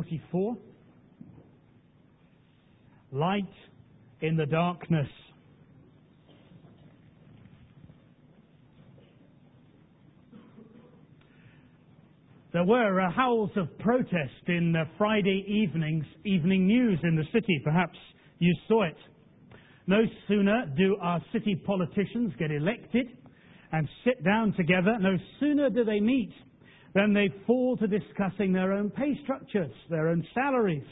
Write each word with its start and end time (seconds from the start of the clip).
44. 0.00 0.56
Light 3.12 3.44
in 4.22 4.34
the 4.34 4.46
darkness. 4.46 5.08
There 12.52 12.64
were 12.64 13.00
uh, 13.00 13.10
howls 13.10 13.50
of 13.56 13.66
protest 13.78 14.14
in 14.46 14.74
uh, 14.74 14.84
Friday 14.96 15.44
evening's 15.46 16.06
evening 16.24 16.66
news 16.66 16.98
in 17.02 17.16
the 17.16 17.24
city. 17.32 17.60
Perhaps 17.62 17.98
you 18.38 18.54
saw 18.68 18.84
it. 18.84 18.96
No 19.86 20.00
sooner 20.28 20.64
do 20.78 20.96
our 21.02 21.20
city 21.32 21.56
politicians 21.66 22.32
get 22.38 22.50
elected 22.50 23.06
and 23.72 23.86
sit 24.04 24.24
down 24.24 24.54
together, 24.54 24.96
no 24.98 25.16
sooner 25.38 25.68
do 25.68 25.84
they 25.84 26.00
meet 26.00 26.32
than 26.94 27.12
they 27.12 27.28
fall 27.46 27.76
to 27.76 27.86
discussing 27.86 28.52
their 28.52 28.72
own 28.72 28.90
pay 28.90 29.18
structures, 29.22 29.72
their 29.88 30.08
own 30.08 30.26
salaries. 30.34 30.86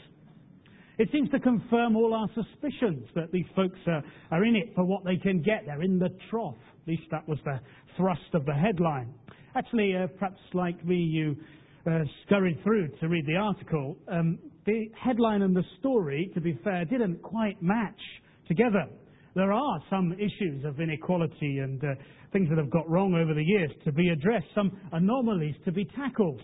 It 0.97 1.09
seems 1.11 1.29
to 1.29 1.39
confirm 1.39 1.95
all 1.95 2.13
our 2.13 2.27
suspicions 2.35 3.07
that 3.15 3.31
these 3.31 3.45
folks 3.55 3.79
are, 3.87 4.03
are 4.31 4.43
in 4.43 4.55
it 4.55 4.73
for 4.75 4.83
what 4.83 5.05
they 5.05 5.15
can 5.15 5.41
get. 5.41 5.63
They're 5.65 5.81
in 5.81 5.97
the 5.97 6.09
trough. 6.29 6.55
At 6.81 6.87
least 6.87 7.03
that 7.11 7.27
was 7.27 7.39
the 7.45 7.59
thrust 7.95 8.33
of 8.33 8.45
the 8.45 8.53
headline. 8.53 9.13
Actually, 9.55 9.95
uh, 9.95 10.07
perhaps 10.19 10.39
like 10.53 10.83
me, 10.85 10.95
you 10.95 11.37
uh, 11.89 11.99
scurried 12.25 12.61
through 12.63 12.89
to 12.99 13.07
read 13.07 13.25
the 13.25 13.35
article. 13.35 13.97
Um, 14.11 14.39
the 14.65 14.89
headline 15.01 15.41
and 15.41 15.55
the 15.55 15.63
story, 15.79 16.31
to 16.33 16.41
be 16.41 16.59
fair, 16.63 16.83
didn't 16.85 17.21
quite 17.21 17.61
match 17.61 17.99
together. 18.47 18.85
There 19.35 19.53
are 19.53 19.79
some 19.89 20.13
issues 20.13 20.65
of 20.65 20.81
inequality 20.81 21.59
and 21.59 21.81
uh, 21.81 21.87
things 22.31 22.49
that 22.49 22.57
have 22.57 22.69
got 22.69 22.89
wrong 22.89 23.13
over 23.13 23.33
the 23.33 23.43
years 23.43 23.71
to 23.85 23.91
be 23.91 24.09
addressed, 24.09 24.47
some 24.53 24.71
anomalies 24.91 25.55
to 25.65 25.71
be 25.71 25.85
tackled. 25.95 26.41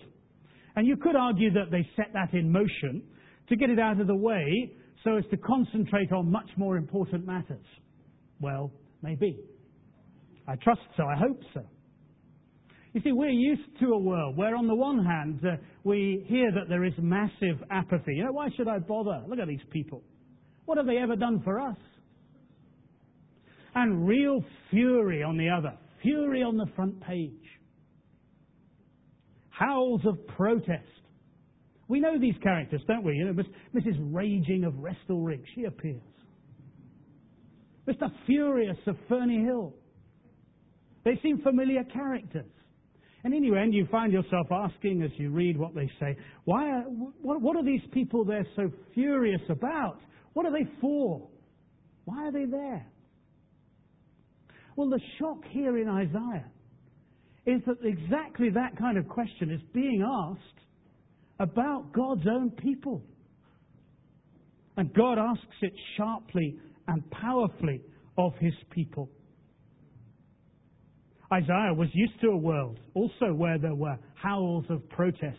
And 0.74 0.86
you 0.86 0.96
could 0.96 1.16
argue 1.16 1.52
that 1.52 1.70
they 1.70 1.88
set 1.96 2.12
that 2.12 2.34
in 2.34 2.50
motion 2.50 3.02
to 3.48 3.56
get 3.56 3.70
it 3.70 3.78
out 3.78 4.00
of 4.00 4.06
the 4.06 4.16
way 4.16 4.72
so 5.04 5.16
as 5.16 5.24
to 5.30 5.36
concentrate 5.36 6.12
on 6.12 6.30
much 6.30 6.48
more 6.56 6.76
important 6.76 7.24
matters. 7.24 7.64
Well, 8.40 8.72
maybe. 9.02 9.38
I 10.48 10.56
trust 10.56 10.80
so. 10.96 11.04
I 11.04 11.16
hope 11.16 11.40
so. 11.54 11.62
You 12.92 13.00
see, 13.02 13.12
we're 13.12 13.28
used 13.28 13.78
to 13.80 13.88
a 13.88 13.98
world 13.98 14.36
where, 14.36 14.56
on 14.56 14.66
the 14.66 14.74
one 14.74 15.04
hand, 15.04 15.40
uh, 15.44 15.56
we 15.84 16.24
hear 16.28 16.50
that 16.50 16.68
there 16.68 16.84
is 16.84 16.94
massive 16.98 17.62
apathy. 17.70 18.14
You 18.14 18.24
know, 18.24 18.32
why 18.32 18.48
should 18.56 18.68
I 18.68 18.78
bother? 18.78 19.22
Look 19.28 19.38
at 19.38 19.48
these 19.48 19.60
people. 19.70 20.02
What 20.64 20.78
have 20.78 20.86
they 20.86 20.96
ever 20.96 21.14
done 21.14 21.42
for 21.44 21.60
us? 21.60 21.76
And 23.76 24.08
real 24.08 24.42
fury 24.70 25.22
on 25.22 25.36
the 25.36 25.50
other. 25.50 25.74
Fury 26.02 26.42
on 26.42 26.56
the 26.56 26.64
front 26.74 26.98
page. 27.02 27.30
Howls 29.50 30.00
of 30.06 30.26
protest. 30.28 30.82
We 31.86 32.00
know 32.00 32.18
these 32.18 32.34
characters, 32.42 32.80
don't 32.88 33.04
we? 33.04 33.12
You 33.16 33.26
know, 33.26 33.42
Mrs. 33.74 33.98
Raging 34.14 34.64
of 34.64 34.72
Restalrig, 34.74 35.42
she 35.54 35.64
appears. 35.64 36.00
Mr. 37.86 38.10
Furious 38.24 38.78
of 38.86 38.96
Ferniehill. 39.10 39.74
They 41.04 41.20
seem 41.22 41.42
familiar 41.42 41.84
characters. 41.84 42.50
And 43.24 43.34
in 43.34 43.44
your 43.44 43.58
end, 43.58 43.74
you 43.74 43.86
find 43.90 44.10
yourself 44.10 44.46
asking 44.50 45.02
as 45.02 45.10
you 45.18 45.30
read 45.30 45.58
what 45.58 45.74
they 45.74 45.90
say, 46.00 46.16
why 46.44 46.70
are, 46.70 46.82
what, 46.82 47.42
what 47.42 47.56
are 47.56 47.64
these 47.64 47.82
people 47.92 48.24
they're 48.24 48.46
so 48.56 48.70
furious 48.94 49.42
about? 49.50 49.98
What 50.32 50.46
are 50.46 50.52
they 50.52 50.66
for? 50.80 51.28
Why 52.06 52.28
are 52.28 52.32
they 52.32 52.46
there? 52.46 52.86
Well, 54.76 54.90
the 54.90 55.00
shock 55.18 55.38
here 55.50 55.78
in 55.78 55.88
Isaiah 55.88 56.50
is 57.46 57.62
that 57.66 57.78
exactly 57.82 58.50
that 58.50 58.76
kind 58.78 58.98
of 58.98 59.08
question 59.08 59.50
is 59.50 59.60
being 59.72 60.04
asked 60.06 60.60
about 61.40 61.92
God's 61.92 62.26
own 62.30 62.50
people. 62.50 63.02
And 64.76 64.92
God 64.92 65.18
asks 65.18 65.56
it 65.62 65.72
sharply 65.96 66.58
and 66.88 67.10
powerfully 67.10 67.80
of 68.18 68.32
his 68.38 68.52
people. 68.70 69.08
Isaiah 71.32 71.74
was 71.74 71.88
used 71.92 72.20
to 72.20 72.28
a 72.28 72.36
world 72.36 72.78
also 72.94 73.32
where 73.34 73.58
there 73.58 73.74
were 73.74 73.98
howls 74.14 74.64
of 74.68 74.88
protest. 74.90 75.36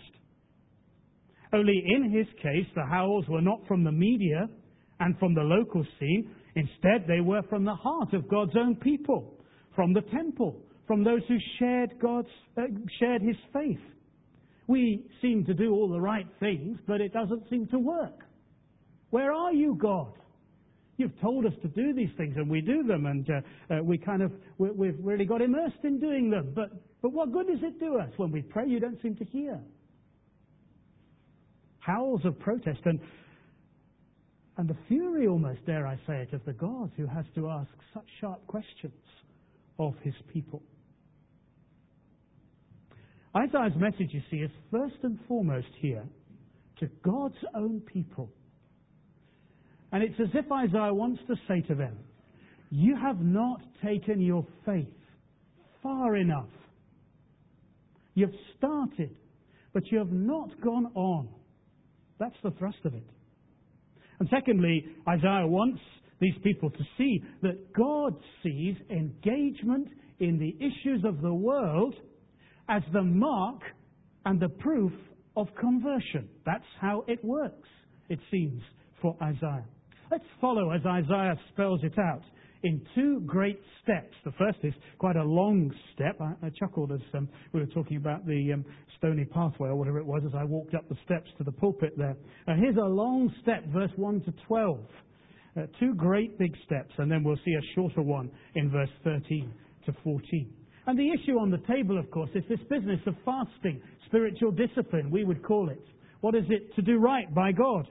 Only 1.54 1.82
in 1.96 2.12
his 2.12 2.28
case, 2.42 2.66
the 2.76 2.86
howls 2.86 3.26
were 3.30 3.42
not 3.42 3.66
from 3.68 3.84
the 3.84 3.92
media 3.92 4.48
and 5.00 5.18
from 5.20 5.34
the 5.34 5.42
local 5.42 5.86
scene. 6.00 6.30
Instead, 6.56 7.06
they 7.08 7.22
were 7.22 7.44
from 7.50 7.64
the 7.64 7.76
heart 7.76 8.14
of 8.14 8.28
God's 8.28 8.56
own 8.58 8.76
people, 8.76 9.37
from 9.78 9.94
the 9.94 10.02
temple, 10.02 10.60
from 10.88 11.04
those 11.04 11.22
who 11.28 11.38
shared 11.60 12.00
God's, 12.02 12.28
uh, 12.58 12.64
shared 13.00 13.22
his 13.22 13.36
faith. 13.54 13.80
We 14.66 15.06
seem 15.22 15.46
to 15.46 15.54
do 15.54 15.72
all 15.72 15.88
the 15.88 16.02
right 16.02 16.26
things, 16.40 16.80
but 16.88 17.00
it 17.00 17.14
doesn't 17.14 17.48
seem 17.48 17.68
to 17.68 17.78
work. 17.78 18.26
Where 19.12 19.32
are 19.32 19.54
you, 19.54 19.78
God? 19.80 20.12
You've 20.98 21.18
told 21.22 21.46
us 21.46 21.54
to 21.62 21.68
do 21.68 21.94
these 21.94 22.10
things, 22.18 22.34
and 22.38 22.50
we 22.50 22.60
do 22.60 22.84
them, 22.84 23.06
and 23.06 23.30
uh, 23.30 23.76
uh, 23.76 23.84
we 23.84 24.00
kind 24.00 24.24
of 24.24 24.32
we, 24.58 24.88
have 24.88 24.96
really 25.00 25.26
got 25.26 25.44
immersed 25.44 25.84
in 25.84 26.00
doing 26.00 26.32
them. 26.32 26.54
But 26.56 26.72
but 27.04 27.14
what 27.14 27.32
good 27.32 27.46
does 27.46 27.62
it 27.62 27.80
do 27.80 28.00
us 28.00 28.10
when 28.18 28.32
we 28.32 28.42
pray? 28.42 28.68
You 28.68 28.80
don't 28.80 29.00
seem 29.04 29.16
to 29.18 29.26
hear. 29.26 29.60
Howls 31.82 32.26
of 32.26 32.40
protest 32.40 32.80
and 32.86 33.00
and 34.58 34.68
the 34.68 34.76
fury, 34.88 35.28
almost 35.28 35.64
dare 35.68 35.86
I 35.86 35.98
say 36.08 36.24
it, 36.24 36.34
of 36.34 36.44
the 36.46 36.54
God 36.54 36.90
who 36.98 37.06
has 37.06 37.26
to 37.36 37.48
ask 37.48 37.70
such 37.94 38.08
sharp 38.20 38.46
questions 38.48 38.92
of 39.80 39.94
his 40.04 40.14
people. 40.32 40.62
Isaiah's 43.36 43.74
message, 43.78 44.10
you 44.12 44.22
see, 44.32 44.38
is 44.38 44.52
first 44.72 44.96
and 45.04 45.20
foremost 45.28 45.68
here 45.80 46.04
to 46.80 46.88
God's 47.04 47.36
own 47.56 47.82
people. 47.82 48.30
And 49.92 50.04
it's 50.04 50.20
as 50.20 50.30
if 50.34 50.52
Isaiah 50.52 50.94
wants 50.94 51.22
to 51.28 51.36
say 51.48 51.62
to 51.68 51.76
them, 51.76 51.98
You 52.70 52.96
have 52.96 53.20
not 53.20 53.62
taken 53.84 54.22
your 54.22 54.46
faith 54.66 54.88
far 55.84 56.16
enough. 56.16 56.50
You've 58.16 58.34
started, 58.58 59.16
but 59.74 59.84
you 59.92 60.00
have 60.00 60.12
not 60.12 60.50
gone 60.62 60.88
on. 60.96 61.30
That's 62.20 62.36
the 62.44 62.52
thrust 62.52 62.80
of 62.84 62.96
it. 62.96 63.08
And 64.20 64.28
secondly, 64.30 64.86
Isaiah 65.08 65.46
wants 65.46 65.80
these 66.20 66.34
people 66.44 66.70
to 66.70 66.84
see 66.98 67.24
that 67.42 67.74
God 67.74 68.16
sees 68.44 68.76
engagement 68.90 69.88
in 70.20 70.40
the 70.40 70.56
issues 70.60 71.04
of 71.06 71.22
the 71.22 71.34
world 71.34 71.94
as 72.70 72.82
the 72.94 73.04
mark 73.04 73.62
and 74.26 74.40
the 74.40 74.50
proof 74.50 74.92
of 75.36 75.48
conversion. 75.60 76.28
That's 76.46 76.64
how 76.82 77.04
it 77.08 77.24
works, 77.24 77.70
it 78.10 78.20
seems, 78.32 78.62
for 79.02 79.16
Isaiah. 79.22 79.66
Let's 80.12 80.26
follow 80.42 80.72
as 80.72 80.82
Isaiah 80.86 81.36
spells 81.54 81.82
it 81.84 81.98
out 82.00 82.24
in 82.64 82.82
two 82.96 83.22
great 83.26 83.60
steps. 83.84 84.14
The 84.26 84.32
first 84.32 84.58
is 84.64 84.74
quite 84.98 85.16
a 85.16 85.24
long 85.24 85.72
step. 85.94 86.20
I, 86.20 86.34
I 86.46 86.50
chuckled 86.58 86.92
as 86.92 87.02
um, 87.14 87.30
we 87.54 87.60
were 87.60 87.68
talking 87.68 87.98
about 87.98 88.26
the 88.26 88.54
um, 88.54 88.66
stony 88.98 89.26
pathway 89.26 89.70
or 89.70 89.76
whatever 89.76 90.00
it 90.00 90.06
was 90.06 90.24
as 90.26 90.34
I 90.36 90.44
walked 90.44 90.74
up 90.74 90.88
the 90.90 90.98
steps 91.06 91.30
to 91.38 91.44
the 91.44 91.52
pulpit 91.52 91.94
there. 91.98 92.18
Uh, 92.48 92.56
here's 92.56 92.78
a 92.78 92.88
long 92.88 93.32
step, 93.42 93.66
verse 93.68 93.92
1 93.96 94.22
to 94.22 94.34
12. 94.48 94.80
Uh, 95.58 95.62
two 95.80 95.96
great 95.96 96.38
big 96.38 96.56
steps, 96.66 96.94
and 96.98 97.12
then 97.12 97.24
we'll 97.24 97.40
see 97.44 97.54
a 97.54 97.74
shorter 97.74 98.02
one 98.02 98.30
in 98.56 98.70
verse 98.70 98.90
13 99.04 99.52
to 99.86 99.96
14. 100.04 100.54
And 100.86 100.98
the 100.98 101.10
issue 101.12 101.40
on 101.40 101.50
the 101.50 101.58
table, 101.68 101.98
of 101.98 102.10
course, 102.12 102.30
is 102.36 102.44
this 102.48 102.60
business 102.70 103.00
of 103.08 103.16
fasting, 103.26 103.82
spiritual 104.06 104.52
discipline, 104.52 105.10
we 105.10 105.24
would 105.24 105.44
call 105.44 105.70
it. 105.70 105.84
What 106.22 106.36
is 106.36 106.46
it 106.50 106.76
to 106.76 106.82
do 106.82 107.00
right 107.00 107.34
by 107.34 107.52
God? 107.52 107.88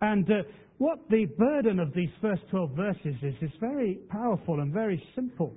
And 0.00 0.30
uh, 0.30 0.42
what 0.78 1.00
the 1.10 1.26
burden 1.36 1.80
of 1.80 1.92
these 1.94 2.10
first 2.20 2.42
12 2.50 2.70
verses 2.70 3.16
is, 3.22 3.34
is 3.42 3.50
very 3.60 3.98
powerful 4.08 4.60
and 4.60 4.72
very 4.72 5.02
simple. 5.14 5.54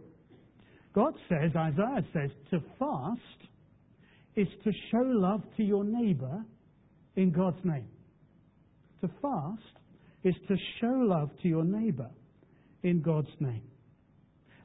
God 0.93 1.13
says, 1.29 1.51
Isaiah 1.55 2.03
says, 2.13 2.31
to 2.49 2.59
fast 2.79 3.19
is 4.35 4.47
to 4.63 4.71
show 4.91 5.03
love 5.03 5.43
to 5.57 5.63
your 5.63 5.83
neighbor 5.83 6.43
in 7.15 7.31
God's 7.31 7.63
name. 7.63 7.87
To 9.01 9.09
fast 9.21 9.80
is 10.23 10.35
to 10.47 10.55
show 10.79 10.87
love 10.87 11.29
to 11.41 11.47
your 11.47 11.63
neighbor 11.63 12.09
in 12.83 13.01
God's 13.01 13.29
name. 13.39 13.63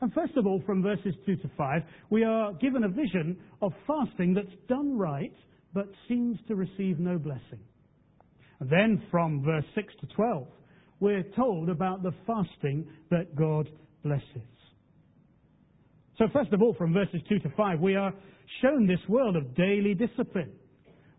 And 0.01 0.13
first 0.13 0.37
of 0.37 0.47
all, 0.47 0.63
from 0.67 0.83
verses 0.83 1.15
2 1.25 1.37
to 1.37 1.51
5, 1.57 1.83
we 2.11 2.23
are 2.25 2.53
given 2.55 2.85
a 2.85 2.89
vision 2.89 3.39
of 3.63 3.73
fasting 3.87 4.35
that's 4.35 4.55
done 4.69 4.99
right 4.99 5.33
but 5.73 5.87
seems 6.09 6.39
to 6.49 6.55
receive 6.55 6.99
no 6.99 7.19
blessing. 7.19 7.61
And 8.61 8.71
then 8.71 9.03
from 9.11 9.43
verse 9.45 9.65
6 9.75 9.93
to 10.01 10.07
12, 10.15 10.47
we're 11.01 11.25
told 11.37 11.69
about 11.69 12.03
the 12.03 12.13
fasting 12.27 12.87
that 13.11 13.37
God 13.37 13.69
blesses. 14.03 14.49
So, 16.19 16.25
first 16.33 16.53
of 16.55 16.63
all, 16.63 16.75
from 16.79 16.95
verses 16.95 17.21
2 17.29 17.41
to 17.41 17.51
5, 17.55 17.81
we 17.81 17.95
are 17.95 18.15
shown 18.63 18.87
this 18.87 19.01
world 19.07 19.37
of 19.37 19.55
daily 19.55 19.93
discipline. 19.93 20.53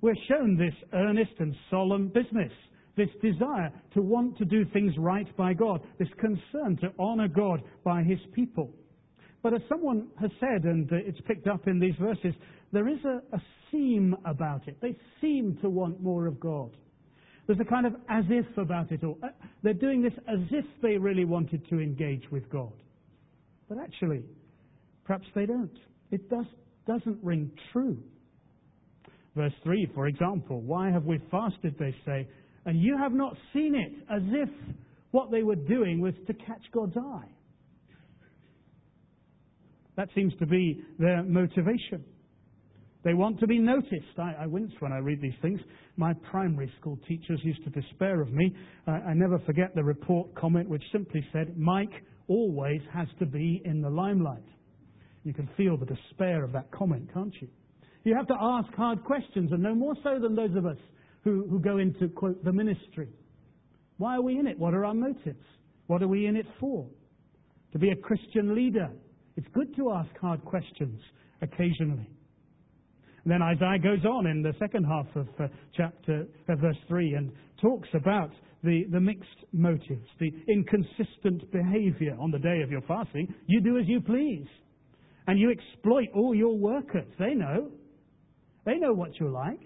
We're 0.01 0.15
shown 0.27 0.57
this 0.57 0.73
earnest 0.93 1.33
and 1.37 1.55
solemn 1.69 2.07
business, 2.07 2.51
this 2.97 3.09
desire 3.21 3.71
to 3.93 4.01
want 4.01 4.37
to 4.39 4.45
do 4.45 4.65
things 4.73 4.93
right 4.97 5.27
by 5.37 5.53
God, 5.53 5.81
this 5.99 6.09
concern 6.19 6.77
to 6.81 6.91
honor 6.99 7.27
God 7.27 7.61
by 7.83 8.03
His 8.03 8.19
people. 8.33 8.71
But 9.43 9.53
as 9.53 9.61
someone 9.69 10.07
has 10.19 10.31
said, 10.39 10.63
and 10.63 10.91
it's 10.91 11.21
picked 11.27 11.47
up 11.47 11.67
in 11.67 11.79
these 11.79 11.95
verses, 12.01 12.33
there 12.73 12.89
is 12.89 12.99
a, 13.05 13.21
a 13.35 13.41
seem 13.71 14.15
about 14.25 14.67
it. 14.67 14.77
They 14.81 14.95
seem 15.21 15.57
to 15.61 15.69
want 15.69 16.01
more 16.01 16.25
of 16.25 16.39
God. 16.39 16.71
There's 17.45 17.59
a 17.59 17.65
kind 17.65 17.85
of 17.85 17.93
as 18.09 18.25
if 18.29 18.45
about 18.57 18.91
it 18.91 19.03
all. 19.03 19.17
Uh, 19.23 19.27
they're 19.63 19.73
doing 19.73 20.01
this 20.01 20.13
as 20.27 20.39
if 20.51 20.65
they 20.81 20.97
really 20.97 21.23
wanted 21.23 21.67
to 21.69 21.79
engage 21.79 22.23
with 22.29 22.49
God. 22.49 22.73
But 23.69 23.77
actually, 23.77 24.23
perhaps 25.05 25.25
they 25.33 25.45
don't. 25.45 25.77
It 26.11 26.29
does, 26.29 26.45
doesn't 26.85 27.23
ring 27.23 27.51
true. 27.71 27.97
Verse 29.35 29.53
3, 29.63 29.89
for 29.93 30.07
example, 30.07 30.61
why 30.61 30.89
have 30.89 31.05
we 31.05 31.21
fasted, 31.31 31.75
they 31.77 31.95
say, 32.05 32.27
and 32.67 32.81
you 32.81 32.97
have 32.97 33.13
not 33.13 33.33
seen 33.53 33.73
it, 33.75 33.93
as 34.13 34.21
if 34.27 34.49
what 35.11 35.31
they 35.31 35.41
were 35.41 35.55
doing 35.55 36.01
was 36.01 36.13
to 36.27 36.33
catch 36.33 36.61
God's 36.73 36.97
eye. 36.97 37.29
That 39.95 40.09
seems 40.13 40.33
to 40.39 40.45
be 40.45 40.83
their 40.99 41.23
motivation. 41.23 42.03
They 43.05 43.13
want 43.13 43.39
to 43.39 43.47
be 43.47 43.57
noticed. 43.57 44.19
I, 44.19 44.43
I, 44.43 44.47
wince 44.47 44.73
when 44.79 44.91
I 44.91 44.97
read 44.97 45.21
these 45.21 45.33
things. 45.41 45.61
My 45.95 46.11
primary 46.29 46.69
school 46.77 46.99
teachers 47.07 47.39
used 47.41 47.63
to 47.63 47.69
despair 47.69 48.21
of 48.21 48.33
me. 48.33 48.53
Uh, 48.85 48.91
I 48.91 49.13
never 49.13 49.39
forget 49.39 49.73
the 49.73 49.83
report 49.83 50.35
comment 50.35 50.67
which 50.67 50.83
simply 50.91 51.25
said, 51.31 51.57
Mike 51.57 52.03
always 52.27 52.81
has 52.93 53.07
to 53.19 53.25
be 53.25 53.61
in 53.63 53.81
the 53.81 53.89
limelight. 53.89 54.43
You 55.23 55.33
can 55.33 55.49
feel 55.55 55.77
the 55.77 55.85
despair 55.85 56.43
of 56.43 56.51
that 56.51 56.69
comment, 56.71 57.09
can't 57.13 57.33
you? 57.39 57.47
You 58.03 58.13
have 58.13 58.27
to 58.27 58.35
ask 58.37 58.73
hard 58.73 59.05
questions, 59.05 59.53
and 59.53 59.63
no 59.63 59.73
more 59.73 59.95
so 60.03 60.19
than 60.19 60.35
those 60.35 60.55
of 60.57 60.65
us 60.65 60.77
who, 61.27 61.45
who 61.49 61.59
go 61.59 61.77
into, 61.77 62.07
quote, 62.07 62.41
the 62.45 62.53
ministry. 62.53 63.09
Why 63.97 64.15
are 64.15 64.21
we 64.21 64.39
in 64.39 64.47
it? 64.47 64.57
What 64.57 64.73
are 64.73 64.85
our 64.85 64.93
motives? 64.93 65.43
What 65.87 66.01
are 66.01 66.07
we 66.07 66.25
in 66.25 66.37
it 66.37 66.45
for? 66.57 66.87
To 67.73 67.79
be 67.79 67.89
a 67.89 67.95
Christian 67.97 68.55
leader. 68.55 68.89
It's 69.35 69.47
good 69.53 69.75
to 69.75 69.91
ask 69.91 70.09
hard 70.21 70.43
questions 70.45 71.01
occasionally. 71.41 72.09
And 73.25 73.33
then 73.33 73.41
Isaiah 73.41 73.77
goes 73.77 74.05
on 74.05 74.27
in 74.27 74.41
the 74.41 74.53
second 74.57 74.85
half 74.85 75.07
of 75.17 75.27
uh, 75.37 75.47
chapter 75.75 76.27
uh, 76.47 76.55
verse 76.55 76.77
3 76.87 77.15
and 77.15 77.31
talks 77.61 77.89
about 77.93 78.31
the, 78.63 78.85
the 78.89 78.99
mixed 79.01 79.27
motives, 79.51 80.07
the 80.21 80.31
inconsistent 80.47 81.51
behavior 81.51 82.15
on 82.21 82.31
the 82.31 82.39
day 82.39 82.61
of 82.63 82.71
your 82.71 82.81
fasting. 82.87 83.27
You 83.47 83.59
do 83.59 83.77
as 83.77 83.83
you 83.85 83.99
please. 83.99 84.47
And 85.27 85.37
you 85.37 85.51
exploit 85.51 86.07
all 86.15 86.33
your 86.33 86.57
workers. 86.57 87.07
They 87.19 87.33
know. 87.33 87.69
They 88.65 88.77
know 88.77 88.93
what 88.93 89.09
you're 89.19 89.29
like. 89.29 89.59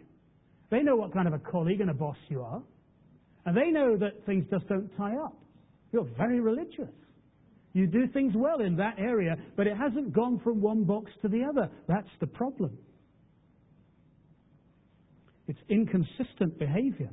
They 0.71 0.81
know 0.81 0.95
what 0.95 1.13
kind 1.13 1.27
of 1.27 1.33
a 1.33 1.39
colleague 1.39 1.81
and 1.81 1.89
a 1.89 1.93
boss 1.93 2.17
you 2.29 2.41
are. 2.41 2.63
And 3.45 3.55
they 3.55 3.69
know 3.69 3.97
that 3.97 4.25
things 4.25 4.45
just 4.49 4.67
don't 4.67 4.89
tie 4.97 5.17
up. 5.17 5.37
You're 5.91 6.07
very 6.17 6.39
religious. 6.39 6.89
You 7.73 7.87
do 7.87 8.07
things 8.07 8.33
well 8.35 8.61
in 8.61 8.75
that 8.77 8.95
area, 8.97 9.35
but 9.55 9.67
it 9.67 9.77
hasn't 9.77 10.13
gone 10.13 10.39
from 10.43 10.61
one 10.61 10.83
box 10.83 11.11
to 11.21 11.27
the 11.27 11.43
other. 11.43 11.69
That's 11.87 12.09
the 12.19 12.27
problem. 12.27 12.77
It's 15.47 15.59
inconsistent 15.69 16.57
behavior. 16.57 17.09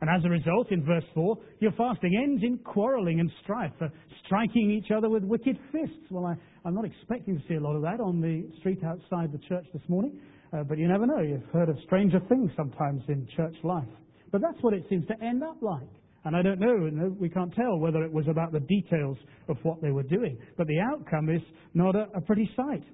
And 0.00 0.08
as 0.08 0.24
a 0.24 0.30
result, 0.30 0.72
in 0.72 0.84
verse 0.84 1.04
4, 1.14 1.36
your 1.60 1.72
fasting 1.72 2.16
ends 2.16 2.42
in 2.42 2.58
quarreling 2.58 3.20
and 3.20 3.30
strife, 3.42 3.72
uh, 3.82 3.88
striking 4.24 4.70
each 4.70 4.90
other 4.90 5.10
with 5.10 5.22
wicked 5.24 5.58
fists. 5.70 6.10
Well, 6.10 6.24
I, 6.24 6.34
am 6.66 6.74
not 6.74 6.86
expecting 6.86 7.36
to 7.38 7.42
see 7.48 7.54
a 7.54 7.60
lot 7.60 7.76
of 7.76 7.82
that 7.82 8.00
on 8.00 8.20
the 8.20 8.48
street 8.60 8.82
outside 8.82 9.30
the 9.32 9.40
church 9.46 9.66
this 9.74 9.82
morning, 9.88 10.18
uh, 10.54 10.62
but 10.62 10.78
you 10.78 10.88
never 10.88 11.06
know. 11.06 11.20
You've 11.20 11.44
heard 11.52 11.68
of 11.68 11.76
stranger 11.84 12.20
things 12.28 12.50
sometimes 12.56 13.02
in 13.08 13.28
church 13.36 13.54
life. 13.62 13.88
But 14.32 14.40
that's 14.40 14.62
what 14.62 14.72
it 14.72 14.84
seems 14.88 15.06
to 15.08 15.22
end 15.22 15.42
up 15.42 15.56
like. 15.60 15.88
And 16.24 16.36
I 16.36 16.42
don't 16.42 16.60
know, 16.60 17.16
we 17.18 17.28
can't 17.28 17.54
tell 17.54 17.78
whether 17.78 18.02
it 18.02 18.12
was 18.12 18.26
about 18.28 18.52
the 18.52 18.60
details 18.60 19.16
of 19.48 19.56
what 19.62 19.80
they 19.82 19.90
were 19.90 20.02
doing. 20.02 20.38
But 20.56 20.66
the 20.66 20.78
outcome 20.78 21.28
is 21.30 21.40
not 21.74 21.94
a, 21.96 22.08
a 22.14 22.20
pretty 22.20 22.50
sight. 22.56 22.84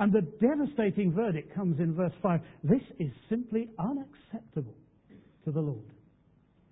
And 0.00 0.12
the 0.12 0.22
devastating 0.40 1.12
verdict 1.12 1.54
comes 1.54 1.78
in 1.78 1.94
verse 1.94 2.12
5. 2.22 2.40
This 2.64 2.82
is 2.98 3.10
simply 3.28 3.70
unacceptable 3.78 4.74
to 5.44 5.52
the 5.52 5.60
Lord. 5.60 5.93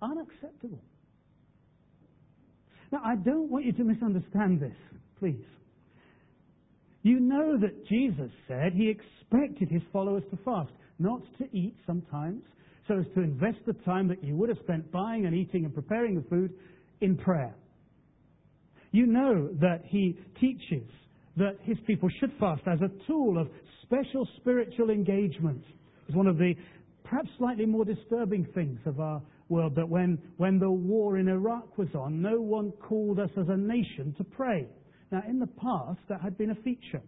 Unacceptable. 0.03 0.83
Now, 2.91 3.01
I 3.05 3.15
don't 3.15 3.49
want 3.49 3.65
you 3.65 3.71
to 3.71 3.83
misunderstand 3.83 4.59
this, 4.59 4.75
please. 5.17 5.45
You 7.03 7.19
know 7.19 7.57
that 7.57 7.87
Jesus 7.87 8.29
said 8.47 8.73
he 8.73 8.89
expected 8.89 9.69
his 9.69 9.81
followers 9.91 10.23
to 10.31 10.37
fast, 10.43 10.71
not 10.99 11.21
to 11.37 11.45
eat 11.57 11.75
sometimes, 11.87 12.43
so 12.87 12.99
as 12.99 13.05
to 13.15 13.21
invest 13.21 13.59
the 13.65 13.73
time 13.85 14.07
that 14.09 14.23
you 14.23 14.35
would 14.35 14.49
have 14.49 14.57
spent 14.63 14.91
buying 14.91 15.25
and 15.25 15.33
eating 15.33 15.63
and 15.63 15.73
preparing 15.73 16.15
the 16.15 16.29
food 16.29 16.53
in 17.01 17.17
prayer. 17.17 17.55
You 18.91 19.05
know 19.05 19.49
that 19.59 19.81
he 19.85 20.17
teaches 20.39 20.87
that 21.37 21.57
his 21.63 21.77
people 21.87 22.09
should 22.19 22.31
fast 22.39 22.61
as 22.67 22.79
a 22.81 23.07
tool 23.07 23.39
of 23.39 23.47
special 23.81 24.27
spiritual 24.37 24.89
engagement. 24.89 25.63
It's 26.07 26.15
one 26.15 26.27
of 26.27 26.37
the 26.37 26.53
perhaps 27.03 27.29
slightly 27.37 27.65
more 27.65 27.85
disturbing 27.85 28.45
things 28.53 28.79
of 28.85 28.99
our 28.99 29.21
world 29.53 29.75
that 29.75 29.87
when, 29.87 30.17
when 30.37 30.59
the 30.59 30.69
war 30.69 31.17
in 31.17 31.27
Iraq 31.27 31.77
was 31.77 31.89
on, 31.95 32.21
no 32.21 32.41
one 32.41 32.71
called 32.71 33.19
us 33.19 33.29
as 33.37 33.47
a 33.49 33.57
nation 33.57 34.13
to 34.17 34.23
pray. 34.23 34.67
Now, 35.11 35.21
in 35.27 35.39
the 35.39 35.47
past, 35.47 35.99
that 36.09 36.21
had 36.21 36.37
been 36.37 36.49
a 36.49 36.55
feature. 36.55 37.01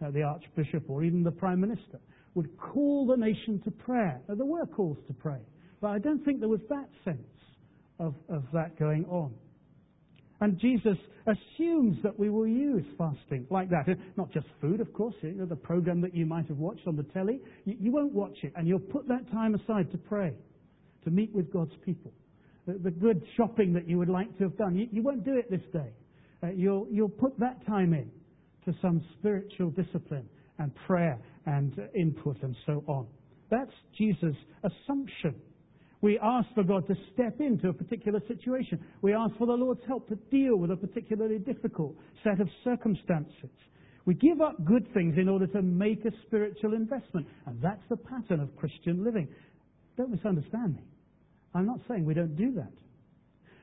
The 0.00 0.22
Archbishop 0.22 0.88
or 0.88 1.04
even 1.04 1.22
the 1.22 1.30
Prime 1.30 1.60
Minister 1.60 2.00
would 2.34 2.48
call 2.56 3.06
the 3.06 3.16
nation 3.16 3.60
to 3.64 3.70
prayer. 3.70 4.20
Now, 4.28 4.34
there 4.34 4.46
were 4.46 4.64
calls 4.64 4.96
to 5.08 5.12
pray, 5.12 5.40
but 5.82 5.88
I 5.88 5.98
don't 5.98 6.24
think 6.24 6.40
there 6.40 6.48
was 6.48 6.62
that 6.70 6.88
sense 7.04 7.18
of, 7.98 8.14
of 8.30 8.44
that 8.54 8.78
going 8.78 9.04
on. 9.04 9.34
And 10.40 10.58
Jesus 10.58 10.96
assumes 11.26 11.98
that 12.02 12.18
we 12.18 12.30
will 12.30 12.46
use 12.46 12.84
fasting 12.96 13.46
like 13.50 13.68
that. 13.70 13.86
Not 14.16 14.32
just 14.32 14.46
food, 14.60 14.80
of 14.80 14.92
course. 14.94 15.14
You 15.20 15.32
know, 15.32 15.46
the 15.46 15.56
program 15.56 16.00
that 16.00 16.14
you 16.14 16.24
might 16.24 16.46
have 16.48 16.56
watched 16.56 16.86
on 16.86 16.96
the 16.96 17.02
telly, 17.02 17.40
you, 17.66 17.76
you, 17.78 17.92
won't 17.92 18.14
watch 18.14 18.38
it, 18.42 18.52
and 18.56 18.66
you'll 18.66 18.78
put 18.78 19.06
that 19.08 19.30
time 19.30 19.54
aside 19.54 19.92
to 19.92 19.98
pray, 19.98 20.34
to 21.04 21.10
meet 21.10 21.34
with 21.34 21.52
God's 21.52 21.74
people. 21.84 22.12
The, 22.66 22.74
the 22.74 22.90
good 22.90 23.22
shopping 23.36 23.72
that 23.74 23.88
you 23.88 23.98
would 23.98 24.08
like 24.08 24.36
to 24.38 24.44
have 24.44 24.56
done, 24.56 24.76
you, 24.76 24.88
you 24.90 25.02
won't 25.02 25.24
do 25.24 25.36
it 25.36 25.50
this 25.50 25.62
day. 25.72 25.92
Uh, 26.42 26.48
you'll, 26.48 26.86
you'll 26.90 27.08
put 27.08 27.38
that 27.38 27.64
time 27.66 27.92
in 27.92 28.10
to 28.64 28.78
some 28.80 29.02
spiritual 29.18 29.70
discipline 29.70 30.28
and 30.58 30.72
prayer 30.86 31.18
and 31.46 31.78
uh, 31.78 31.82
input 31.98 32.36
and 32.42 32.54
so 32.66 32.84
on. 32.86 33.06
That's 33.50 33.72
Jesus' 33.96 34.36
assumption 34.62 35.34
we 36.02 36.18
ask 36.18 36.48
for 36.54 36.62
God 36.62 36.86
to 36.86 36.94
step 37.12 37.40
into 37.40 37.68
a 37.68 37.72
particular 37.72 38.20
situation. 38.26 38.82
We 39.02 39.12
ask 39.12 39.36
for 39.36 39.46
the 39.46 39.52
Lord's 39.52 39.82
help 39.86 40.08
to 40.08 40.16
deal 40.30 40.56
with 40.56 40.70
a 40.70 40.76
particularly 40.76 41.38
difficult 41.38 41.94
set 42.24 42.40
of 42.40 42.48
circumstances. 42.64 43.50
We 44.06 44.14
give 44.14 44.40
up 44.40 44.64
good 44.64 44.92
things 44.94 45.16
in 45.18 45.28
order 45.28 45.46
to 45.48 45.60
make 45.60 46.04
a 46.06 46.10
spiritual 46.26 46.72
investment. 46.72 47.26
And 47.46 47.60
that's 47.60 47.82
the 47.90 47.98
pattern 47.98 48.40
of 48.40 48.56
Christian 48.56 49.04
living. 49.04 49.28
Don't 50.00 50.12
misunderstand 50.12 50.76
me. 50.76 50.82
I'm 51.54 51.66
not 51.66 51.78
saying 51.86 52.06
we 52.06 52.14
don't 52.14 52.34
do 52.34 52.54
that. 52.54 52.72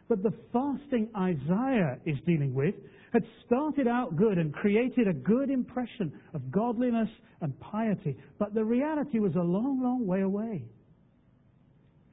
But 0.07 0.21
the 0.21 0.31
fasting 0.53 1.09
Isaiah 1.17 1.97
is 2.05 2.15
dealing 2.27 2.53
with 2.53 2.75
had 3.11 3.23
started 3.47 3.87
out 3.87 4.15
good 4.15 4.37
and 4.37 4.53
created 4.53 5.07
a 5.07 5.13
good 5.13 5.49
impression 5.49 6.13
of 6.35 6.51
godliness 6.51 7.09
and 7.41 7.59
piety. 7.59 8.15
But 8.37 8.53
the 8.53 8.63
reality 8.63 9.17
was 9.17 9.33
a 9.33 9.41
long, 9.41 9.81
long 9.81 10.05
way 10.05 10.21
away. 10.21 10.63